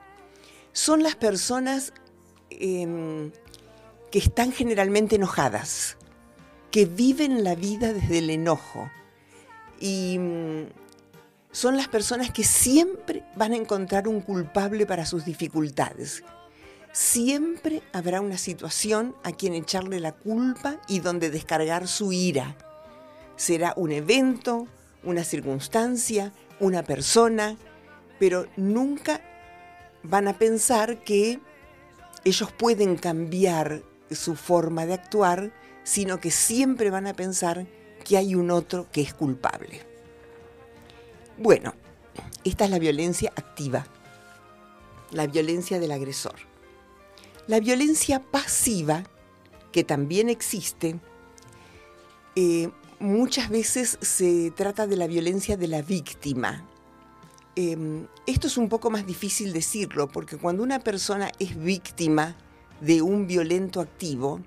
Son 0.71 1.03
las 1.03 1.15
personas 1.15 1.93
em, 2.49 3.31
que 4.11 4.19
están 4.19 4.51
generalmente 4.51 5.17
enojadas, 5.17 5.97
que 6.71 6.85
viven 6.85 7.43
la 7.43 7.55
vida 7.55 7.93
desde 7.93 8.19
el 8.19 8.29
enojo. 8.29 8.89
Y 9.79 10.17
mm, 10.17 10.63
son 11.51 11.77
las 11.77 11.87
personas 11.89 12.31
que 12.31 12.43
siempre 12.43 13.23
van 13.35 13.53
a 13.53 13.57
encontrar 13.57 14.07
un 14.07 14.21
culpable 14.21 14.85
para 14.85 15.05
sus 15.05 15.25
dificultades. 15.25 16.23
Siempre 16.91 17.81
habrá 17.91 18.21
una 18.21 18.37
situación 18.37 19.15
a 19.23 19.33
quien 19.33 19.53
echarle 19.53 19.99
la 19.99 20.13
culpa 20.13 20.81
y 20.87 20.99
donde 20.99 21.29
descargar 21.29 21.89
su 21.89 22.13
ira. 22.13 22.55
Será 23.35 23.73
un 23.75 23.91
evento, 23.91 24.67
una 25.03 25.25
circunstancia, 25.25 26.33
una 26.59 26.83
persona, 26.83 27.57
pero 28.19 28.47
nunca 28.55 29.21
van 30.03 30.27
a 30.27 30.37
pensar 30.37 31.03
que 31.03 31.39
ellos 32.23 32.51
pueden 32.51 32.95
cambiar 32.95 33.83
su 34.11 34.35
forma 34.35 34.85
de 34.85 34.93
actuar, 34.93 35.51
sino 35.83 36.19
que 36.19 36.31
siempre 36.31 36.89
van 36.89 37.07
a 37.07 37.13
pensar 37.13 37.67
que 38.03 38.17
hay 38.17 38.35
un 38.35 38.51
otro 38.51 38.87
que 38.91 39.01
es 39.01 39.13
culpable. 39.13 39.81
Bueno, 41.37 41.73
esta 42.43 42.65
es 42.65 42.71
la 42.71 42.79
violencia 42.79 43.31
activa, 43.35 43.85
la 45.11 45.27
violencia 45.27 45.79
del 45.79 45.91
agresor. 45.91 46.35
La 47.47 47.59
violencia 47.59 48.19
pasiva, 48.19 49.03
que 49.71 49.83
también 49.83 50.29
existe, 50.29 50.99
eh, 52.35 52.69
muchas 52.99 53.49
veces 53.49 53.97
se 54.01 54.51
trata 54.51 54.87
de 54.87 54.97
la 54.97 55.07
violencia 55.07 55.57
de 55.57 55.67
la 55.67 55.81
víctima. 55.81 56.65
em, 57.57 58.07
esto 58.27 58.47
es 58.47 58.57
un 58.57 58.67
poco 58.67 58.89
más 58.89 59.05
difícil 59.05 59.53
decirlo, 59.53 60.09
porque 60.09 60.37
cuando 60.37 60.61
una 60.61 60.79
persona 60.79 61.31
es 61.39 61.57
víctima 61.57 62.35
de 62.81 63.01
un 63.01 63.27
violento 63.27 63.79
activo, 63.79 64.41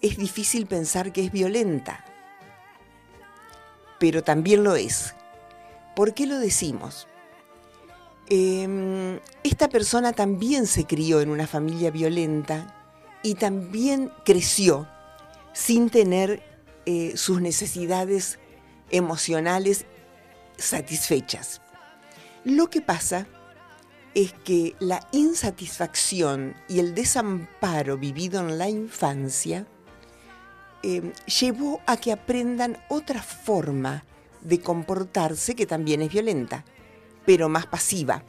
es 0.00 0.16
difícil 0.16 0.66
pensar 0.66 1.12
que 1.12 1.24
es 1.24 1.32
violenta, 1.32 2.02
pero 3.98 4.22
también 4.22 4.64
lo 4.64 4.74
es. 4.74 5.14
¿Por 5.94 6.14
qué 6.14 6.26
lo 6.26 6.38
decimos? 6.38 7.08
Em, 8.28 9.20
esta 9.44 9.68
persona 9.68 10.12
también 10.12 10.66
se 10.66 10.84
crió 10.84 11.20
en 11.20 11.30
una 11.30 11.46
familia 11.46 11.90
violenta 11.90 12.74
y 13.22 13.34
también 13.34 14.10
creció 14.24 14.88
sin 15.52 15.90
tener 15.90 16.42
eh, 16.86 17.12
sus 17.16 17.40
necesidades 17.40 18.38
emocionales 18.90 19.86
satisfechas. 20.56 21.60
Lo 22.44 22.70
que 22.70 22.80
pasa 22.80 23.26
es 24.14 24.32
que 24.32 24.74
la 24.78 25.06
insatisfacción 25.12 26.54
y 26.68 26.78
el 26.78 26.94
desamparo 26.94 27.98
vivido 27.98 28.40
en 28.40 28.56
la 28.56 28.68
infancia 28.68 29.66
em, 30.82 31.12
llevó 31.40 31.80
a 31.86 31.98
que 31.98 32.12
aprendan 32.12 32.78
otra 32.88 33.22
forma 33.22 34.04
de 34.40 34.60
comportarse 34.60 35.54
que 35.54 35.66
también 35.66 36.00
es 36.00 36.10
violenta 36.10 36.64
pero 37.26 37.48
más 37.50 37.66
pasiva. 37.66 38.22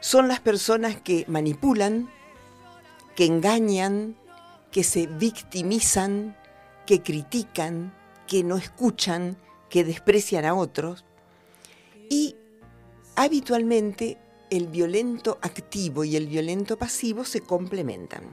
Son 0.00 0.28
las 0.28 0.40
personas 0.40 0.96
que 0.96 1.26
manipulan, 1.28 2.08
que 3.14 3.26
engañan, 3.26 4.16
que 4.70 4.84
se 4.84 5.06
victimizan, 5.06 6.36
que 6.92 7.02
critican, 7.02 7.94
que 8.26 8.44
no 8.44 8.58
escuchan, 8.58 9.38
que 9.70 9.82
desprecian 9.82 10.44
a 10.44 10.52
otros. 10.52 11.06
Y 12.10 12.36
habitualmente 13.16 14.18
el 14.50 14.66
violento 14.66 15.38
activo 15.40 16.04
y 16.04 16.16
el 16.16 16.26
violento 16.26 16.76
pasivo 16.76 17.24
se 17.24 17.40
complementan. 17.40 18.24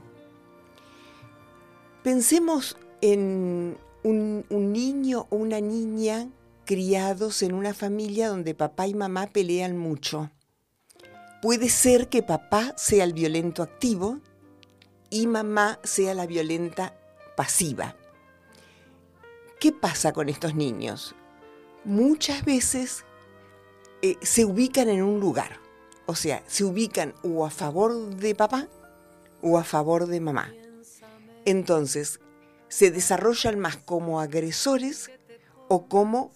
Pensemos 2.02 2.76
en 3.00 3.78
un, 4.02 4.44
niño 4.50 5.26
o 5.30 5.36
una 5.36 5.62
niña 5.62 6.28
criados 6.66 7.42
en 7.42 7.54
una 7.54 7.72
familia 7.72 8.28
donde 8.28 8.54
papá 8.54 8.88
y 8.88 8.92
mamá 8.92 9.28
pelean 9.28 9.78
mucho. 9.78 10.30
Puede 11.40 11.70
ser 11.70 12.10
que 12.10 12.22
papá 12.22 12.74
sea 12.76 13.04
el 13.04 13.14
violento 13.14 13.62
activo 13.62 14.20
y 15.08 15.26
mamá 15.28 15.78
sea 15.82 16.12
la 16.12 16.26
violenta 16.26 16.94
pasiva. 17.38 17.96
¿Qué 19.60 19.72
pasa 19.72 20.14
con 20.14 20.30
estos 20.30 20.54
niños? 20.54 21.14
Muchas 21.84 22.46
veces 22.46 23.04
eh, 24.00 24.16
se 24.22 24.46
ubican 24.46 24.88
en 24.88 25.02
un 25.02 25.20
lugar, 25.20 25.60
o 26.06 26.14
sea, 26.14 26.42
se 26.46 26.64
ubican 26.64 27.12
o 27.22 27.44
a 27.44 27.50
favor 27.50 28.16
de 28.16 28.34
papá 28.34 28.68
o 29.42 29.58
a 29.58 29.64
favor 29.64 30.06
de 30.06 30.18
mamá. 30.18 30.50
Entonces, 31.44 32.20
se 32.68 32.90
desarrollan 32.90 33.58
más 33.58 33.76
como 33.76 34.22
agresores 34.22 35.10
o 35.68 35.88
como 35.88 36.30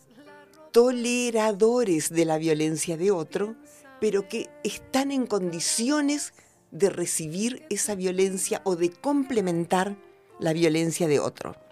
toleradores 0.71 2.11
de 2.11 2.27
la 2.27 2.37
violencia 2.37 2.99
de 2.99 3.11
otro, 3.11 3.57
pero 4.03 4.29
que 4.29 4.51
están 4.65 5.11
en 5.11 5.27
condiciones 5.27 6.35
de 6.73 6.91
recibir 6.91 7.65
esa 7.71 7.95
violencia 7.95 8.61
o 8.65 8.77
de 8.77 8.91
complementar 8.91 9.97
la 10.39 10.53
violencia 10.53 11.09
de 11.09 11.21
otro. 11.21 11.64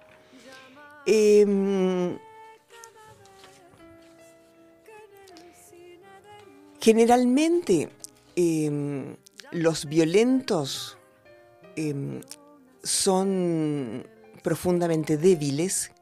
Em, 1.05 2.17
generalmente 6.81 7.89
em, 8.37 9.17
los 9.51 9.87
violentos 9.87 10.97
em, 11.77 12.21
son 12.83 14.07
profundamente 14.43 15.17
débiles 15.17 15.93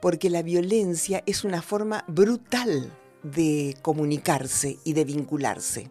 porque 0.00 0.30
la 0.30 0.42
violencia 0.42 1.22
es 1.26 1.44
una 1.44 1.60
forma 1.62 2.04
brutal 2.06 2.90
de 3.22 3.76
comunicarse 3.82 4.78
y 4.84 4.92
de 4.92 5.04
vincularse. 5.04 5.90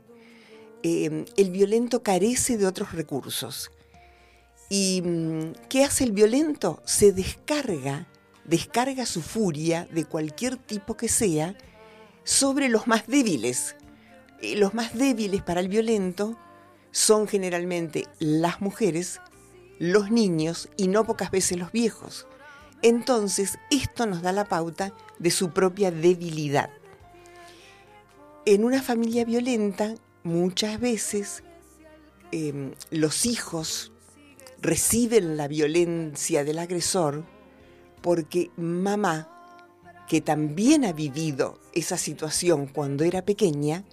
El 0.84 1.52
violento 1.52 2.02
carece 2.02 2.58
de 2.58 2.66
otros 2.66 2.94
recursos. 2.94 3.72
¿Y 4.70 5.02
mm, 5.04 5.54
qué 5.70 5.84
hace 5.84 6.04
el 6.04 6.12
violento? 6.12 6.82
Se 6.86 7.12
descarga, 7.12 8.08
descarga 8.48 9.06
su 9.06 9.22
furia 9.22 9.88
de 9.92 10.06
cualquier 10.06 10.58
tipo 10.58 10.98
que 10.98 11.10
sea 11.10 11.56
sobre 12.24 12.70
los 12.70 12.88
más 12.88 13.08
débiles. 13.08 13.76
los 14.42 14.74
más 14.74 14.94
débiles 14.94 15.42
para 15.42 15.60
el 15.60 15.68
violento 15.68 16.38
son 16.92 17.28
generalmente 17.28 18.08
las 18.20 18.62
mujeres, 18.62 19.20
los 19.80 20.10
niños 20.12 20.70
y 20.78 20.88
no 20.88 21.06
pocas 21.06 21.32
veces 21.32 21.58
los 21.58 21.72
viejos. 21.72 22.28
Entonces, 22.82 23.58
esto 23.72 24.06
nos 24.06 24.22
da 24.22 24.32
la 24.32 24.46
pauta 24.46 24.94
de 25.20 25.32
su 25.32 25.50
propia 25.52 25.92
debilidad. 25.92 26.70
En 28.46 28.64
una 28.64 28.82
familia 28.82 29.26
violenta, 29.26 29.96
muchas 30.24 30.80
veces 30.80 31.44
em, 32.32 32.72
los 32.92 33.26
hijos 33.26 33.92
reciben 34.62 35.38
la 35.38 35.48
violencia 35.48 36.44
del 36.44 36.60
agresor 36.60 37.26
porque 38.08 38.52
mamá, 38.56 39.28
que 40.08 40.22
también 40.22 40.86
ha 40.86 40.94
vivido 40.94 41.60
esa 41.74 41.98
situación 41.98 42.68
cuando 42.68 43.04
era 43.04 43.22
pequeña 43.22 43.84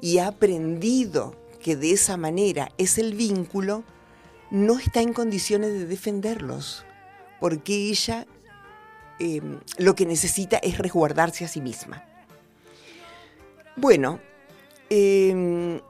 y 0.00 0.18
ha 0.18 0.28
aprendido 0.28 1.34
que 1.60 1.74
de 1.74 1.90
esa 1.90 2.16
manera 2.16 2.70
es 2.78 2.98
el 2.98 3.14
vínculo, 3.14 3.82
no 4.52 4.78
está 4.78 5.00
en 5.00 5.12
condiciones 5.12 5.72
de 5.72 5.86
defenderlos, 5.86 6.84
porque 7.40 7.74
ella 7.90 8.28
Em, 9.18 9.60
lo 9.78 9.94
que 9.94 10.06
necesita 10.06 10.56
es 10.58 10.78
resguardarse 10.78 11.44
a 11.44 11.48
sí 11.48 11.60
misma. 11.60 12.04
Bueno, 13.76 14.20
em, 14.90 15.80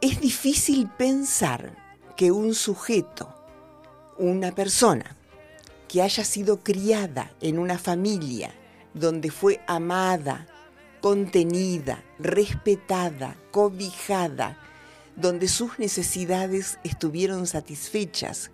es 0.00 0.20
difícil 0.20 0.88
pensar 0.88 1.76
que 2.16 2.32
un 2.32 2.54
sujeto, 2.54 3.34
una 4.18 4.52
persona 4.52 5.16
que 5.94 6.02
haya 6.02 6.24
sido 6.24 6.58
criada 6.58 7.32
en 7.40 7.56
una 7.56 7.78
familia 7.78 8.52
donde 8.94 9.30
fue 9.30 9.60
amada, 9.68 10.48
contenida, 11.00 12.02
respetada, 12.18 13.36
cobijada, 13.52 14.58
donde 15.14 15.46
sus 15.46 15.78
necesidades 15.78 16.80
estuvieron 16.82 17.46
satisfechas, 17.46 18.50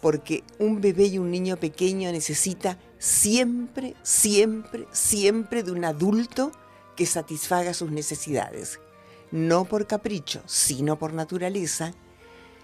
porque 0.00 0.44
un 0.60 0.80
bebé 0.80 1.06
y 1.06 1.18
un 1.18 1.32
niño 1.32 1.56
pequeño 1.56 2.12
necesita 2.12 2.78
siempre, 3.00 3.96
siempre, 4.04 4.86
siempre 4.92 5.64
de 5.64 5.72
un 5.72 5.84
adulto 5.84 6.52
que 6.94 7.04
satisfaga 7.04 7.74
sus 7.74 7.90
necesidades, 7.90 8.78
no 9.32 9.64
por 9.64 9.88
capricho, 9.88 10.40
sino 10.46 11.00
por 11.00 11.14
naturaleza, 11.14 11.94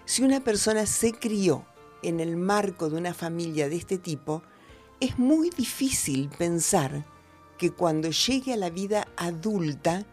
si 0.05 0.23
una 0.23 0.41
persona 0.41 0.85
se 0.85 1.11
crió 1.11 1.65
en 2.03 2.19
el 2.19 2.37
marco 2.37 2.89
de 2.89 2.97
una 2.97 3.13
familia 3.13 3.69
de 3.69 3.77
este 3.77 3.97
tipo, 3.97 4.43
es 4.99 5.17
muy 5.17 5.49
difícil 5.49 6.29
pensar 6.37 7.05
que 7.57 7.71
cuando 7.71 8.09
llegue 8.09 8.53
a 8.53 8.57
la 8.57 8.69
vida 8.69 9.07
adulta 9.17 10.05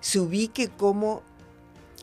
se 0.00 0.20
ubique 0.20 0.68
como 0.68 1.22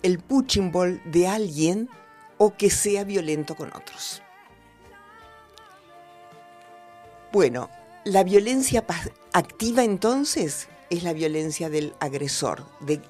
el 0.03 0.19
punching 0.19 0.71
ball 0.71 1.01
de 1.05 1.27
alguien 1.27 1.89
o 2.37 2.55
que 2.55 2.69
sea 2.69 3.03
violento 3.03 3.55
con 3.55 3.69
otros. 3.75 4.21
Bueno, 7.31 7.69
la 8.05 8.23
violencia 8.23 8.85
activa 9.33 9.83
entonces 9.83 10.67
es 10.89 11.03
la 11.03 11.13
violencia 11.13 11.69
del 11.69 11.93
agresor, 11.99 12.65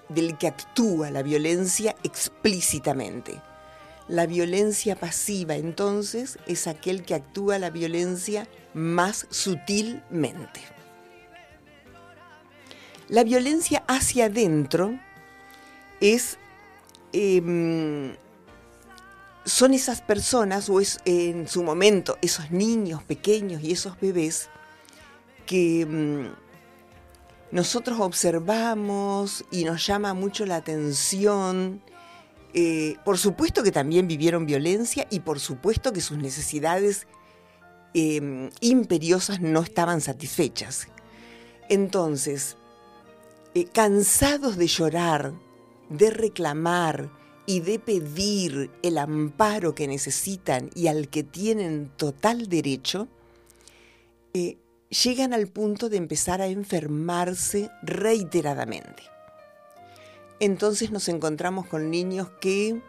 del 0.10 0.38
que 0.38 0.48
actúa 0.48 1.12
la 1.12 1.24
violencia 1.24 1.96
explícitamente. 2.04 3.42
La 4.10 4.26
violencia 4.26 4.95
pasiva 4.95 5.56
entonces 5.56 6.39
es 6.48 6.65
aquel 6.65 7.04
que 7.04 7.13
actúa 7.13 7.60
la 7.60 7.69
violencia 7.69 8.48
más 8.74 9.28
sutilmente. 9.30 10.62
La 13.08 13.24
violencia 13.24 13.84
hacia 13.88 14.26
adentro 14.26 15.00
es 16.02 16.38
em, 17.13 18.15
son 19.45 19.74
esas 19.74 20.02
personas, 20.02 20.69
o 20.69 20.80
es 20.80 21.00
en 21.06 21.48
su 21.48 21.63
momento, 21.63 22.17
esos 22.22 22.52
niños 22.52 23.04
pequeños 23.04 23.62
y 23.62 23.72
esos 23.72 24.00
bebés 24.00 24.50
que 25.45 25.86
mm, 25.86 27.56
nosotros 27.56 28.00
observamos 28.00 29.45
y 29.52 29.65
nos 29.65 29.86
llama 29.86 30.13
mucho 30.13 30.45
la 30.45 30.58
atención. 30.58 31.82
Eh, 32.53 32.95
por 33.05 33.17
supuesto 33.17 33.63
que 33.63 33.71
también 33.71 34.07
vivieron 34.07 34.45
violencia 34.45 35.07
y 35.09 35.19
por 35.19 35.39
supuesto 35.39 35.93
que 35.93 36.01
sus 36.01 36.17
necesidades 36.17 37.07
em, 37.93 38.49
imperiosas 38.62 39.39
no 39.39 39.62
estaban 39.62 40.01
satisfechas. 40.01 40.88
Entonces, 41.69 42.57
eh, 43.53 43.65
cansados 43.65 44.57
de 44.57 44.67
llorar 44.67 45.33
de 45.89 46.12
reclamar 46.12 47.09
y 47.45 47.62
de 47.62 47.79
pedir 47.79 48.69
el 48.83 48.97
amparo 48.97 49.73
que 49.73 49.88
necesitan 49.88 50.69
y 50.75 50.88
al 50.88 51.09
que 51.09 51.23
tienen 51.23 51.91
total 51.97 52.47
derecho, 52.47 53.07
eh, 54.33 54.57
llegan 54.89 55.33
al 55.33 55.47
punto 55.47 55.89
de 55.89 55.97
empezar 55.97 56.41
a 56.41 56.47
enfermarse 56.47 57.71
reiteradamente. 57.81 59.03
Entonces 60.39 60.91
nos 60.91 61.08
encontramos 61.10 61.67
con 61.67 61.89
niños 61.89 62.30
que 62.39 62.82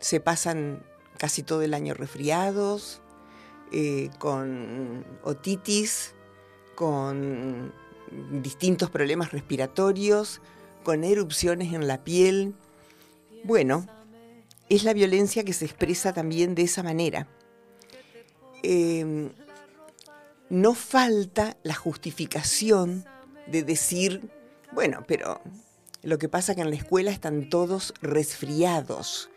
se 0.00 0.20
pasan 0.20 0.84
casi 1.18 1.42
todo 1.42 1.62
el 1.62 1.74
año 1.74 1.94
resfriados, 1.94 3.00
eh, 3.72 4.10
con 4.18 5.04
otitis, 5.24 6.14
con 6.76 7.72
distintos 8.30 8.90
problemas 8.90 9.32
respiratorios, 9.32 10.40
con 10.84 11.04
erupciones 11.04 11.74
en 11.74 11.88
la 11.88 12.04
piel. 12.04 12.54
Bueno, 13.44 13.86
es 14.68 14.84
la 14.84 14.92
violencia 14.92 15.44
que 15.44 15.52
se 15.52 15.64
expresa 15.64 16.12
también 16.12 16.54
de 16.54 16.62
esa 16.62 16.82
manera. 16.82 17.26
Em, 18.62 19.32
no 20.48 20.74
falta 20.74 21.56
la 21.62 21.74
justificación 21.74 23.04
de 23.46 23.62
decir, 23.62 24.30
bueno, 24.72 25.04
pero 25.06 25.40
lo 26.02 26.18
que 26.18 26.28
pasa 26.28 26.54
que 26.54 26.60
en 26.60 26.70
la 26.70 26.76
escuela 26.76 27.10
están 27.10 27.48
todos 27.48 27.94
resfriados, 28.00 29.30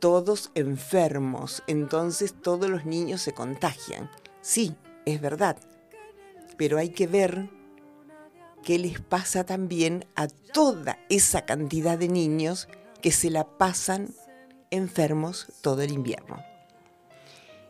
todos 0.00 0.50
enfermos, 0.54 1.62
entonces 1.66 2.34
todos 2.34 2.68
los 2.68 2.84
niños 2.84 3.20
se 3.22 3.32
contagian. 3.32 4.10
Sí, 4.40 4.74
es 5.04 5.20
verdad, 5.20 5.56
pero 6.56 6.78
hay 6.78 6.90
que 6.90 7.06
ver 7.06 7.48
qué 8.64 8.78
les 8.78 9.00
pasa 9.00 9.44
también 9.44 10.04
a 10.16 10.28
toda 10.28 10.98
esa 11.08 11.46
cantidad 11.46 11.98
de 11.98 12.08
niños 12.08 12.68
que 13.00 13.12
se 13.12 13.30
la 13.30 13.44
pasan 13.56 14.08
enfermos 14.70 15.46
todo 15.62 15.82
el 15.82 15.92
invierno. 15.92 16.42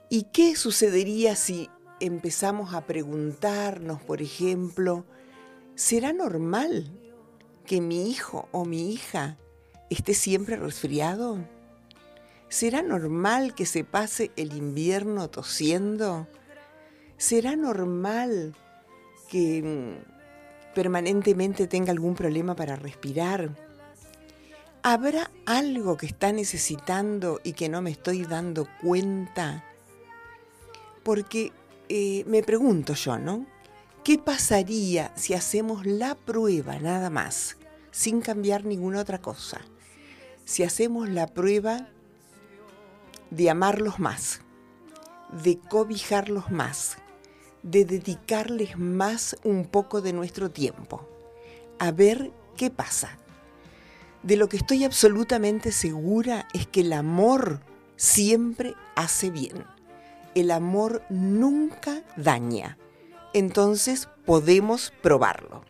¿Y 0.08 0.24
qué 0.32 0.56
sucedería 0.56 1.36
si 1.36 1.68
empezamos 2.00 2.74
a 2.74 2.86
preguntarnos, 2.86 4.02
por 4.02 4.22
ejemplo, 4.22 5.04
¿será 5.76 6.12
normal 6.12 6.90
que 7.70 7.80
mi 7.80 8.10
hijo 8.10 8.48
o 8.50 8.64
mi 8.64 8.92
hija 8.92 9.36
esté 9.90 10.12
siempre 10.12 10.56
resfriado? 10.56 11.38
¿Será 12.48 12.82
normal 12.82 13.54
que 13.54 13.64
se 13.64 13.84
pase 13.84 14.32
el 14.34 14.56
invierno 14.56 15.30
tosiendo? 15.30 16.26
¿Será 17.16 17.54
normal 17.54 18.56
que 19.28 19.62
mm, 19.62 20.74
permanentemente 20.74 21.68
tenga 21.68 21.92
algún 21.92 22.16
problema 22.16 22.56
para 22.56 22.74
respirar? 22.74 23.54
¿Habrá 24.82 25.30
algo 25.46 25.96
que 25.96 26.06
está 26.06 26.32
necesitando 26.32 27.40
y 27.44 27.52
que 27.52 27.68
no 27.68 27.82
me 27.82 27.92
estoy 27.92 28.24
dando 28.24 28.66
cuenta? 28.82 29.64
Porque 31.04 31.52
eh, 31.88 32.24
me 32.26 32.42
pregunto 32.42 32.94
yo, 32.94 33.16
¿no? 33.16 33.46
¿Qué 34.02 34.18
pasaría 34.18 35.12
si 35.14 35.34
hacemos 35.34 35.86
la 35.86 36.16
prueba 36.16 36.80
nada 36.80 37.10
más, 37.10 37.58
sin 37.90 38.20
cambiar 38.20 38.64
ninguna 38.64 39.00
otra 39.00 39.20
cosa? 39.20 39.60
Si 40.44 40.62
hacemos 40.62 41.08
la 41.08 41.26
prueba 41.26 41.88
de 43.30 43.50
amarlos 43.50 43.98
más, 43.98 44.40
de 45.42 45.58
cobijarlos 45.58 46.50
más, 46.50 46.96
de 47.62 47.84
dedicarles 47.84 48.78
más 48.78 49.36
un 49.44 49.64
poco 49.64 50.00
de 50.00 50.12
nuestro 50.12 50.50
tiempo, 50.50 51.08
a 51.78 51.92
ver 51.92 52.32
qué 52.56 52.70
pasa. 52.70 53.18
De 54.22 54.36
lo 54.36 54.48
que 54.48 54.58
estoy 54.58 54.84
absolutamente 54.84 55.72
segura 55.72 56.46
es 56.52 56.66
que 56.66 56.80
el 56.80 56.92
amor 56.92 57.60
siempre 57.96 58.74
hace 58.96 59.30
bien. 59.30 59.64
El 60.34 60.50
amor 60.50 61.02
nunca 61.08 62.02
daña. 62.16 62.76
Entonces 63.32 64.08
podemos 64.26 64.92
probarlo. 65.02 65.69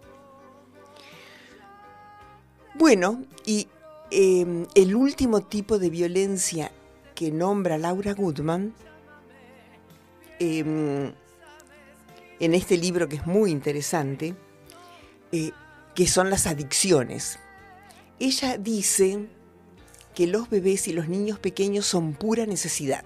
Bueno, 2.80 3.22
y 3.44 3.68
em, 4.10 4.66
el 4.74 4.94
último 4.96 5.42
tipo 5.42 5.78
de 5.78 5.90
violencia 5.90 6.72
que 7.14 7.30
nombra 7.30 7.76
Laura 7.76 8.14
Goodman 8.14 8.72
em, 10.38 11.12
en 12.40 12.54
este 12.54 12.78
libro 12.78 13.06
que 13.06 13.16
es 13.16 13.26
muy 13.26 13.50
interesante, 13.50 14.34
eh, 15.30 15.50
que 15.94 16.06
son 16.06 16.30
las 16.30 16.46
adicciones. 16.46 17.38
Ella 18.18 18.56
dice 18.56 19.28
que 20.14 20.26
los 20.26 20.48
bebés 20.48 20.88
y 20.88 20.94
los 20.94 21.06
niños 21.06 21.38
pequeños 21.38 21.84
son 21.84 22.14
pura 22.14 22.46
necesidad. 22.46 23.04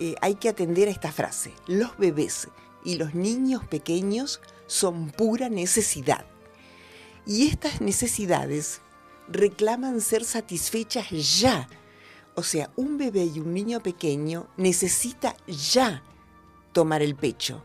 Eh, 0.00 0.16
hay 0.20 0.34
que 0.34 0.50
atender 0.50 0.88
a 0.88 0.90
esta 0.90 1.12
frase. 1.12 1.50
Los 1.66 1.96
bebés 1.96 2.48
y 2.84 2.96
los 2.96 3.14
niños 3.14 3.64
pequeños 3.64 4.42
son 4.66 5.12
pura 5.12 5.48
necesidad. 5.48 6.26
Y 7.28 7.46
estas 7.46 7.80
necesidades 7.80 8.80
reclaman 9.28 10.00
ser 10.00 10.24
satisfechas 10.24 11.10
ya 11.10 11.68
o 12.38 12.44
sea, 12.44 12.70
un 12.76 12.98
bebé 12.98 13.24
y 13.24 13.40
un 13.40 13.52
niño 13.52 13.82
pequeño 13.82 14.46
necesita 14.56 15.34
ya 15.48 16.04
tomar 16.72 17.02
el 17.02 17.16
pecho, 17.16 17.64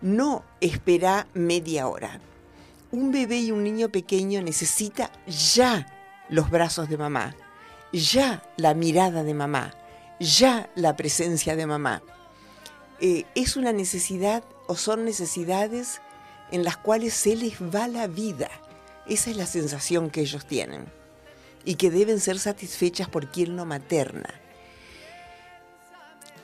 no 0.00 0.42
espera 0.60 1.28
media 1.32 1.86
hora. 1.86 2.20
Un 2.90 3.12
bebé 3.12 3.38
y 3.38 3.52
un 3.52 3.62
niño 3.62 3.88
pequeño 3.90 4.42
necesita 4.42 5.12
ya 5.28 5.86
los 6.28 6.50
brazos 6.50 6.88
de 6.88 6.98
mamá, 6.98 7.36
ya 7.92 8.42
la 8.56 8.74
mirada 8.74 9.22
de 9.22 9.32
mamá, 9.32 9.74
ya 10.18 10.68
la 10.74 10.96
presencia 10.96 11.54
de 11.54 11.66
mamá. 11.66 12.02
Eh, 12.98 13.26
es 13.36 13.56
una 13.56 13.72
necesidad 13.72 14.42
o 14.66 14.74
son 14.74 15.04
necesidades 15.04 16.00
en 16.50 16.64
las 16.64 16.76
cuales 16.76 17.14
se 17.14 17.36
les 17.36 17.62
va 17.62 17.86
la 17.86 18.08
vida. 18.08 18.50
Esa 19.10 19.30
es 19.30 19.36
la 19.36 19.46
sensación 19.46 20.08
que 20.08 20.20
ellos 20.20 20.46
tienen 20.46 20.86
y 21.64 21.74
que 21.74 21.90
deben 21.90 22.20
ser 22.20 22.38
satisfechas 22.38 23.08
por 23.08 23.32
quien 23.32 23.56
no 23.56 23.66
materna. 23.66 24.30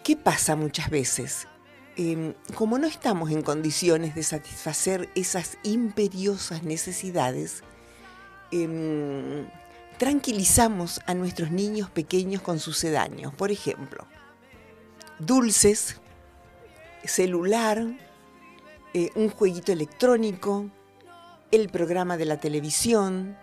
¿Qué 0.03 0.17
pasa 0.17 0.57
muchas 0.57 0.91
veces? 0.91 1.47
Em, 1.97 2.35
como 2.57 2.77
no 2.79 2.89
estamos 2.89 3.31
en 3.31 3.43
condiciones 3.43 4.17
de 4.17 4.25
satisfacer 4.25 5.09
esas 5.15 5.59
imperiosas 5.63 6.65
necesidades, 6.65 7.63
em, 8.51 9.47
tranquilizamos 9.97 11.01
a 11.07 11.15
nuestros 11.15 11.53
niños 11.53 11.89
pequeños 11.89 12.43
con 12.43 12.59
sucedáneos. 12.59 13.33
Por 13.33 13.53
ejemplo, 13.53 14.09
dulces, 15.21 16.01
celular, 17.05 17.87
eh, 18.93 19.11
un 19.15 19.31
jueguito 19.31 19.71
electrónico, 19.71 20.69
el 21.51 21.69
programa 21.69 22.17
de 22.17 22.25
la 22.25 22.39
televisión, 22.39 23.37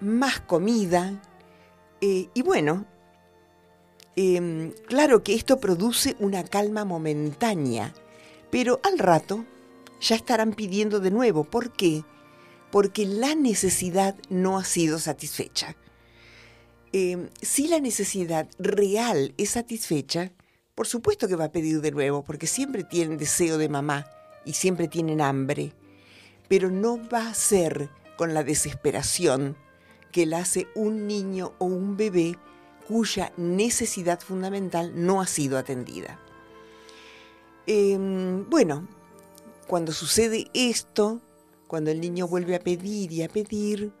más 0.00 0.40
comida. 0.40 1.20
Eh, 2.00 2.28
y 2.34 2.42
bueno, 2.42 2.86
em, 4.16 4.72
claro 4.86 5.22
que 5.22 5.34
esto 5.34 5.60
produce 5.60 6.16
una 6.18 6.44
calma 6.44 6.84
momentánea, 6.84 7.94
pero 8.50 8.80
al 8.82 8.98
rato 8.98 9.44
ya 10.00 10.16
estarán 10.16 10.54
pidiendo 10.54 11.00
de 11.00 11.10
nuevo. 11.10 11.44
¿Por 11.44 11.72
qué? 11.72 12.04
Porque 12.70 13.04
la 13.04 13.34
necesidad 13.34 14.16
no 14.28 14.58
ha 14.58 14.64
sido 14.64 14.98
satisfecha. 14.98 15.76
Em, 16.92 17.28
si 17.40 17.68
la 17.68 17.78
necesidad 17.80 18.48
real 18.58 19.34
es 19.36 19.50
satisfecha, 19.50 20.32
por 20.74 20.86
supuesto 20.86 21.28
que 21.28 21.36
va 21.36 21.44
a 21.44 21.52
pedir 21.52 21.80
de 21.80 21.92
nuevo, 21.92 22.24
porque 22.24 22.46
siempre 22.46 22.84
tienen 22.84 23.18
deseo 23.18 23.58
de 23.58 23.68
mamá 23.68 24.06
y 24.44 24.54
siempre 24.54 24.88
tienen 24.88 25.20
hambre, 25.20 25.72
pero 26.50 26.68
no 26.68 26.98
va 27.08 27.28
a 27.28 27.34
ser 27.34 27.90
con 28.16 28.34
la 28.34 28.42
desesperación 28.42 29.56
que 30.10 30.26
la 30.26 30.38
hace 30.38 30.66
un 30.74 31.06
niño 31.06 31.52
o 31.58 31.66
un 31.66 31.96
bebé 31.96 32.36
cuya 32.88 33.32
necesidad 33.36 34.18
fundamental 34.18 34.90
no 34.96 35.20
ha 35.20 35.28
sido 35.28 35.58
atendida. 35.58 36.18
Em, 37.68 38.50
bueno, 38.50 38.88
cuando 39.68 39.92
sucede 39.92 40.50
esto, 40.52 41.20
cuando 41.68 41.92
el 41.92 42.00
niño 42.00 42.26
vuelve 42.26 42.56
a 42.56 42.60
pedir 42.60 43.12
y 43.12 43.22
a 43.22 43.28
pedir, 43.28 43.92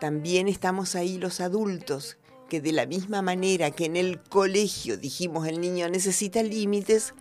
también 0.00 0.48
estamos 0.48 0.94
ahí 0.94 1.18
los 1.18 1.38
adultos, 1.42 2.16
que 2.48 2.62
de 2.62 2.72
la 2.72 2.86
misma 2.86 3.20
manera 3.20 3.70
que 3.72 3.84
en 3.84 3.96
el 3.96 4.22
colegio 4.22 4.96
dijimos 4.96 5.46
el 5.46 5.60
niño 5.60 5.86
necesita 5.90 6.42
límites, 6.42 7.12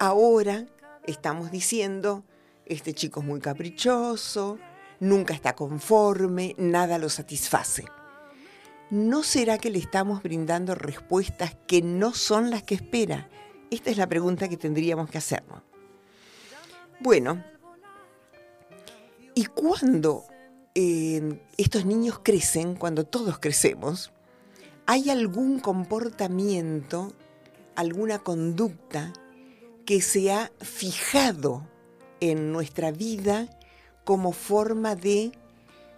ahora 0.00 0.66
estamos 1.06 1.52
diciendo, 1.52 2.24
este 2.70 2.94
chico 2.94 3.20
es 3.20 3.26
muy 3.26 3.40
caprichoso, 3.40 4.58
nunca 5.00 5.34
está 5.34 5.54
conforme, 5.54 6.54
nada 6.56 6.98
lo 6.98 7.08
satisface. 7.08 7.84
¿No 8.90 9.22
será 9.22 9.58
que 9.58 9.70
le 9.70 9.78
estamos 9.78 10.22
brindando 10.22 10.74
respuestas 10.74 11.56
que 11.66 11.82
no 11.82 12.14
son 12.14 12.50
las 12.50 12.62
que 12.62 12.74
espera? 12.76 13.28
Esta 13.70 13.90
es 13.90 13.96
la 13.96 14.08
pregunta 14.08 14.48
que 14.48 14.56
tendríamos 14.56 15.10
que 15.10 15.18
hacernos. 15.18 15.62
Bueno, 17.00 17.44
¿y 19.34 19.44
cuándo 19.46 20.24
estos 20.74 21.84
niños 21.84 22.20
crecen, 22.22 22.74
cuando 22.74 23.04
todos 23.04 23.38
crecemos, 23.38 24.12
hay 24.86 25.10
algún 25.10 25.60
comportamiento, 25.60 27.12
alguna 27.76 28.20
conducta 28.20 29.12
que 29.84 30.00
se 30.00 30.32
ha 30.32 30.50
fijado 30.60 31.69
en 32.20 32.52
nuestra 32.52 32.90
vida 32.90 33.48
como 34.04 34.32
forma 34.32 34.96
de 34.96 35.32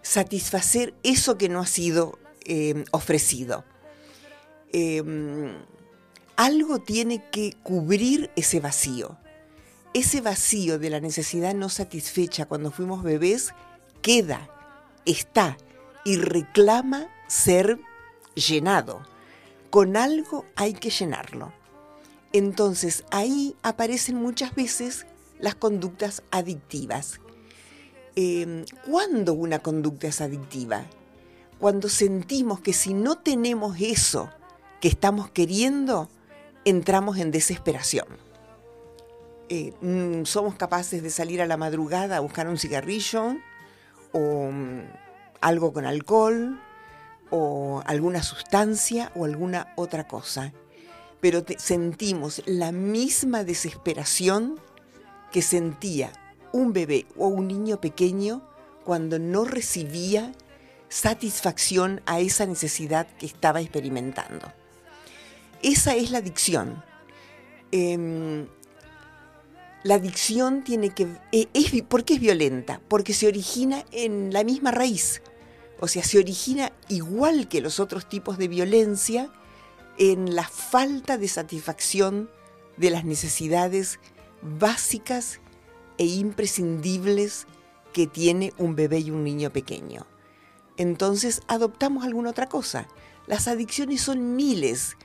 satisfacer 0.02 0.94
eso 1.02 1.38
que 1.38 1.48
no 1.48 1.60
ha 1.60 1.66
sido 1.66 2.18
eh, 2.44 2.84
ofrecido. 2.90 3.64
Em, 4.72 5.54
algo 6.36 6.80
tiene 6.80 7.28
que 7.30 7.54
cubrir 7.62 8.30
ese 8.36 8.60
vacío. 8.60 9.18
Ese 9.94 10.20
vacío 10.20 10.78
de 10.78 10.90
la 10.90 11.00
necesidad 11.00 11.54
no 11.54 11.68
satisfecha 11.68 12.46
cuando 12.46 12.70
fuimos 12.70 13.02
bebés 13.02 13.52
queda, 14.00 14.48
está 15.04 15.56
y 16.04 16.16
reclama 16.16 17.08
ser 17.28 17.78
llenado. 18.34 19.06
Con 19.70 19.96
algo 19.96 20.44
hay 20.56 20.72
que 20.72 20.90
llenarlo. 20.90 21.52
Entonces 22.32 23.04
ahí 23.10 23.54
aparecen 23.62 24.16
muchas 24.16 24.54
veces 24.54 25.06
las 25.42 25.56
conductas 25.56 26.22
adictivas. 26.30 27.20
Em, 28.14 28.64
¿Cuándo 28.88 29.34
una 29.34 29.58
conducta 29.58 30.06
es 30.06 30.20
adictiva? 30.22 30.84
Cuando 31.58 31.88
sentimos 31.88 32.60
que 32.60 32.72
si 32.72 32.94
no 32.94 33.18
tenemos 33.18 33.76
eso 33.80 34.30
que 34.80 34.88
estamos 34.88 35.30
queriendo, 35.30 36.08
entramos 36.64 37.18
en 37.18 37.32
desesperación. 37.32 38.06
Eh, 39.48 39.72
mm, 39.80 40.24
somos 40.24 40.54
capaces 40.54 41.02
de 41.02 41.10
salir 41.10 41.42
a 41.42 41.46
la 41.46 41.56
madrugada 41.56 42.16
a 42.16 42.20
buscar 42.20 42.48
un 42.48 42.56
cigarrillo 42.56 43.36
o 44.12 44.48
mm, 44.50 44.80
algo 45.40 45.72
con 45.72 45.86
alcohol 45.86 46.60
o 47.30 47.82
alguna 47.84 48.22
sustancia 48.22 49.10
o 49.16 49.24
alguna 49.24 49.72
otra 49.76 50.06
cosa. 50.06 50.52
Pero 51.20 51.44
sentimos 51.58 52.42
la 52.46 52.70
misma 52.70 53.42
desesperación 53.42 54.60
que 55.32 55.42
sentía 55.42 56.12
un 56.52 56.72
bebé 56.72 57.06
o 57.16 57.28
un 57.28 57.48
niño 57.48 57.80
pequeño 57.80 58.42
cuando 58.84 59.18
no 59.18 59.44
recibía 59.44 60.32
satisfacción 60.88 62.02
a 62.04 62.20
esa 62.20 62.46
necesidad 62.46 63.06
que 63.18 63.26
estaba 63.26 63.60
experimentando. 63.60 64.52
Esa 65.62 65.94
es 65.94 66.10
la 66.10 66.18
adicción. 66.18 66.84
Em, 67.70 68.46
la 69.84 69.94
adicción 69.94 70.62
tiene 70.62 70.90
que... 70.90 71.08
E, 71.32 71.48
es, 71.54 71.82
¿Por 71.82 72.04
qué 72.04 72.14
es 72.14 72.20
violenta? 72.20 72.80
Porque 72.88 73.14
se 73.14 73.26
origina 73.26 73.84
en 73.90 74.32
la 74.32 74.44
misma 74.44 74.70
raíz. 74.70 75.22
O 75.80 75.88
sea, 75.88 76.04
se 76.04 76.18
origina 76.18 76.72
igual 76.88 77.48
que 77.48 77.60
los 77.60 77.80
otros 77.80 78.08
tipos 78.08 78.36
de 78.38 78.48
violencia 78.48 79.30
en 79.98 80.34
la 80.34 80.46
falta 80.46 81.16
de 81.16 81.28
satisfacción 81.28 82.30
de 82.76 82.90
las 82.90 83.04
necesidades 83.04 83.98
básicas 84.42 85.40
e 85.98 86.04
imprescindibles 86.04 87.46
que 87.92 88.06
tiene 88.06 88.52
un 88.58 88.74
bebé 88.74 89.00
y 89.00 89.10
un 89.10 89.24
niño 89.24 89.50
pequeño. 89.50 90.06
Entonces 90.76 91.42
adoptamos 91.48 92.04
alguna 92.04 92.30
otra 92.30 92.48
cosa. 92.48 92.88
Las 93.26 93.46
adicciones 93.48 94.00
son 94.02 94.34
miles 94.34 94.96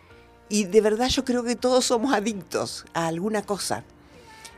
y 0.49 0.63
de 0.65 0.81
verdad 0.81 1.09
yo 1.09 1.25
creo 1.25 1.43
que 1.43 1.55
todos 1.55 1.85
somos 1.85 2.13
adictos 2.13 2.85
a 2.93 3.07
alguna 3.07 3.43
cosa. 3.43 3.83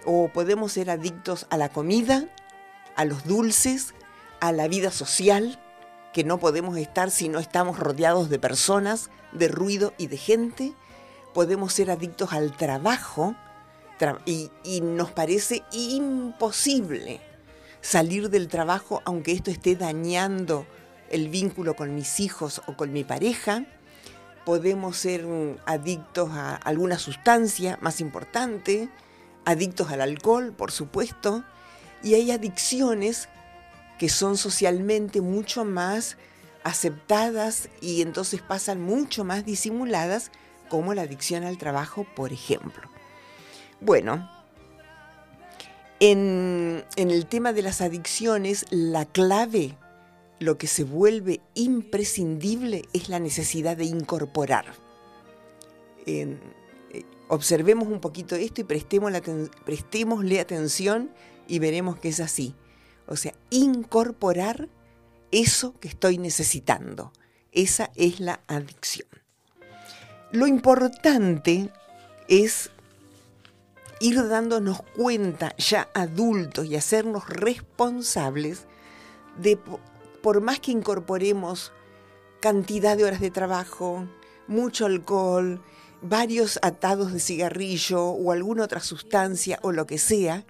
O 0.05 0.29
podemos 0.29 0.73
ser 0.73 0.89
adictos 0.89 1.45
a 1.49 1.57
la 1.57 1.69
comida, 1.69 2.29
a 2.95 3.05
los 3.05 3.25
dulces, 3.25 3.93
a 4.39 4.51
la 4.51 4.67
vida 4.67 4.91
social, 4.91 5.59
que 6.13 6.23
no 6.23 6.39
podemos 6.39 6.77
estar 6.77 7.11
si 7.11 7.27
no 7.29 7.39
estamos 7.39 7.79
rodeados 7.79 8.29
de 8.29 8.39
personas, 8.39 9.09
de 9.31 9.47
ruido 9.47 9.93
y 9.97 10.07
de 10.07 10.17
gente. 10.17 10.73
Podemos 11.33 11.73
ser 11.73 11.91
adictos 11.91 12.33
al 12.33 12.55
trabajo 12.55 13.35
y, 14.25 14.49
nos 14.81 15.11
parece 15.11 15.63
imposible 15.71 17.19
salir 17.81 18.29
del 18.29 18.47
trabajo 18.47 19.01
aunque 19.05 19.31
esto 19.31 19.51
esté 19.51 19.75
dañando 19.75 20.65
el 21.09 21.29
vínculo 21.29 21.75
con 21.75 21.95
mis 21.95 22.19
hijos 22.19 22.61
o 22.67 22.75
con 22.75 22.93
mi 22.93 23.03
pareja 23.03 23.65
podemos 24.45 24.97
ser 24.97 25.25
adictos 25.65 26.29
a 26.31 26.55
alguna 26.55 26.97
sustancia 26.97 27.77
más 27.81 28.01
importante, 28.01 28.89
adictos 29.45 29.91
al 29.91 30.01
alcohol, 30.01 30.53
por 30.57 30.71
supuesto, 30.71 31.43
y 32.01 32.15
hay 32.15 32.31
adicciones 32.31 33.29
que 33.99 34.09
son 34.09 34.37
socialmente 34.37 35.21
mucho 35.21 35.65
más 35.65 36.17
aceptadas 36.63 37.69
y 37.81 38.01
entonces 38.01 38.41
pasan 38.41 38.81
mucho 38.81 39.23
más 39.23 39.45
disimuladas, 39.45 40.31
como 40.67 40.93
la 40.93 41.03
adicción 41.03 41.43
al 41.43 41.57
trabajo, 41.57 42.05
por 42.15 42.31
ejemplo. 42.31 42.89
Bueno, 43.81 44.29
en, 45.99 46.83
el 46.95 47.25
tema 47.27 47.53
de 47.53 47.61
las 47.61 47.81
adicciones, 47.81 48.65
la 48.69 49.05
clave 49.05 49.77
lo 50.39 50.57
que 50.57 50.67
se 50.67 50.83
vuelve 50.83 51.41
imprescindible 51.53 52.83
es 52.93 53.09
la 53.09 53.19
necesidad 53.19 53.75
de 53.75 53.85
incorporar. 53.85 54.65
Eh, 56.05 56.37
observemos 57.27 57.87
un 57.87 57.99
poquito 57.99 58.35
esto 58.35 58.61
y 58.61 58.63
prestémosle 58.63 60.39
atención 60.39 61.11
y 61.47 61.59
veremos 61.59 61.99
que 61.99 62.09
es 62.09 62.19
así. 62.19 62.55
O 63.07 63.15
sea, 63.15 63.33
incorporar 63.49 64.69
eso 65.31 65.73
que 65.79 65.89
estoy 65.89 66.17
necesitando. 66.17 67.11
Esa 67.51 67.91
es 67.95 68.19
la 68.19 68.41
adicción. 68.47 69.07
Lo 70.31 70.47
importante 70.47 71.69
es 72.27 72.71
ir 73.99 74.27
dándonos 74.27 74.81
cuenta 74.95 75.55
ya 75.57 75.89
adultos 75.93 76.65
y 76.65 76.75
hacernos 76.75 77.27
responsables 77.27 78.65
de 79.37 79.57
por 80.21 80.41
más 80.41 80.59
que 80.59 80.71
incorporemos 80.71 81.71
cantidad 82.41 82.97
de 82.97 83.05
horas 83.05 83.19
de 83.19 83.31
trabajo, 83.31 84.07
mucho 84.47 84.85
alcohol, 84.85 85.61
varios 86.01 86.59
atados 86.61 87.11
de 87.11 87.19
cigarrillo 87.19 88.05
o 88.05 88.31
alguna 88.31 88.63
otra 88.63 88.79
sustancia 88.79 89.59
o 89.61 89.71
lo 89.71 89.85
que 89.85 89.97
sea 89.97 90.45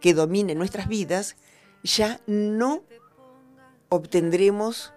que 0.00 0.14
domine 0.14 0.54
nuestras 0.54 0.88
vidas, 0.88 1.36
ya 1.82 2.20
no 2.26 2.82
obtendremos 3.88 4.92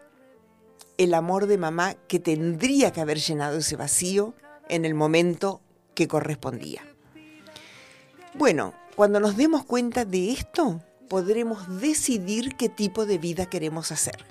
el 0.98 1.14
amor 1.14 1.48
de 1.48 1.58
mamá 1.58 1.96
que 2.08 2.20
tendría 2.20 2.92
que 2.92 3.02
haber 3.02 3.20
llenado 3.20 3.58
ese 3.58 3.76
vacío 3.76 4.34
en 4.70 4.86
el 4.86 4.94
momento 4.94 5.62
que 5.94 6.08
correspondía. 6.08 6.95
Bueno, 8.38 8.74
cuando 8.98 9.22
nos 9.22 9.38
demos 9.38 9.64
cuenta 9.64 10.04
de 10.04 10.32
esto, 10.32 10.82
podremos 11.08 11.80
decidir 11.80 12.58
qué 12.58 12.68
tipo 12.68 13.06
de 13.06 13.18
vida 13.18 13.46
queremos 13.46 13.94
hacer. 13.94 14.26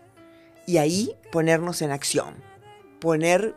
Y 0.66 0.76
ahí 0.76 1.16
ponernos 1.32 1.80
en 1.80 1.90
acción, 1.90 2.34
poner 3.00 3.54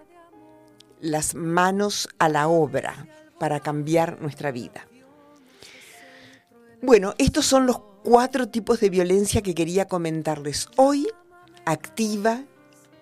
las 1.01 1.35
manos 1.35 2.07
a 2.17 2.29
la 2.29 2.47
obra 2.47 3.07
para 3.39 3.59
cambiar 3.59 4.21
nuestra 4.21 4.51
vida. 4.51 4.87
Bueno, 6.81 7.13
estos 7.17 7.45
son 7.45 7.67
los 7.67 7.79
cuatro 8.03 8.47
tipos 8.47 8.79
de 8.79 8.89
violencia 8.89 9.41
que 9.41 9.53
quería 9.53 9.89
comentarles 9.89 10.69
hoy, 10.77 11.07
activa, 11.65 12.43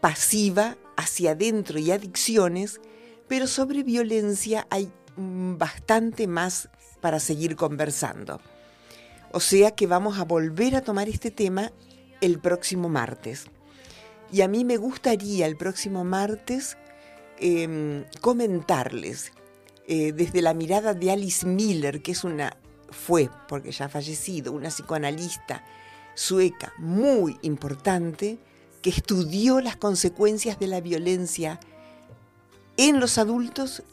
pasiva, 0.01 0.77
hacia 0.97 1.31
adentro 1.31 1.77
y 1.77 1.91
adicciones, 1.91 2.81
pero 3.27 3.45
sobre 3.45 3.83
violencia 3.83 4.65
hay 4.71 4.91
bastante 5.17 6.27
más 6.27 6.69
para 7.05 7.19
seguir 7.19 7.55
conversando. 7.55 8.41
O 9.31 9.39
sea 9.39 9.75
que 9.75 9.85
vamos 9.85 10.17
a 10.17 10.23
volver 10.23 10.75
a 10.75 10.81
tomar 10.81 11.07
este 11.07 11.29
tema 11.29 11.71
el 12.19 12.39
próximo 12.39 12.89
martes. 12.89 13.45
Y 14.31 14.41
a 14.41 14.47
mí 14.47 14.65
me 14.65 14.77
gustaría 14.77 15.45
el 15.45 15.55
próximo 15.55 16.03
martes 16.03 16.77
em, 17.37 18.05
comentarles 18.21 19.33
eh, 19.87 20.13
desde 20.13 20.41
la 20.41 20.55
mirada 20.55 20.95
de 20.95 21.11
Alice 21.11 21.45
Miller, 21.45 22.01
que 22.01 22.13
es 22.13 22.23
una, 22.23 22.57
fue, 22.89 23.29
porque 23.47 23.71
ya 23.71 23.85
ha 23.85 23.89
fallecido, 23.89 24.51
una 24.51 24.69
psicoanalista 24.69 25.63
sueca 26.15 26.73
muy 26.79 27.37
importante, 27.43 28.39
que 28.81 28.89
estudió 28.89 29.61
las 29.61 29.75
consecuencias 29.75 30.57
de 30.57 30.65
la 30.65 30.81
violencia 30.81 31.59
en 32.77 32.99
los 32.99 33.19
adultos 33.19 33.83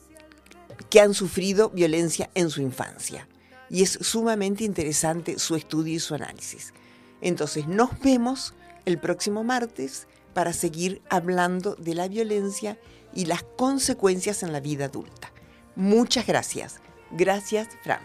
que 0.91 1.01
han 1.01 1.15
sufrido 1.15 1.71
violencia 1.71 2.31
en 2.35 2.51
su 2.51 2.61
infancia 2.61 3.29
y 3.73 3.83
es 3.83 3.99
sumamente 4.03 4.65
interesante 4.65 5.39
su 5.39 5.57
estudio 5.57 5.95
y 5.95 5.99
su 5.99 6.15
análisis. 6.15 6.75
Entonces 7.23 7.67
nos 7.67 7.99
vemos 8.01 8.53
el 8.85 8.99
próximo 8.99 9.45
martes 9.45 10.07
para 10.35 10.53
seguir 10.53 11.01
hablando 11.09 11.75
de 11.77 11.95
la 11.95 12.07
violencia 12.07 12.79
y 13.15 13.25
las 13.25 13.43
consecuencias 13.43 14.43
en 14.43 14.53
la 14.53 14.61
vida 14.61 14.87
adulta. 14.87 15.33
Muchas 15.75 16.27
gracias. 16.27 16.81
Gracias, 17.11 17.69
Fran. 17.83 18.03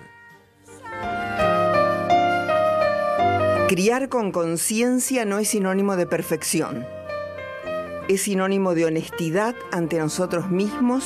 Criar 3.67 4.07
con 4.07 4.31
conciencia 4.31 5.25
no 5.25 5.39
es 5.39 5.49
sinónimo 5.49 5.97
de 5.97 6.07
perfección. 6.07 6.85
Es 8.07 8.21
sinónimo 8.21 8.73
de 8.73 8.85
honestidad 8.85 9.55
ante 9.71 9.97
nosotros 9.97 10.49
mismos 10.49 11.03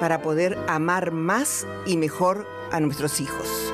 para 0.00 0.22
poder 0.22 0.58
amar 0.68 1.12
más 1.12 1.66
y 1.86 1.96
mejor 1.96 2.46
a 2.70 2.80
nuestros 2.80 3.20
hijos. 3.20 3.72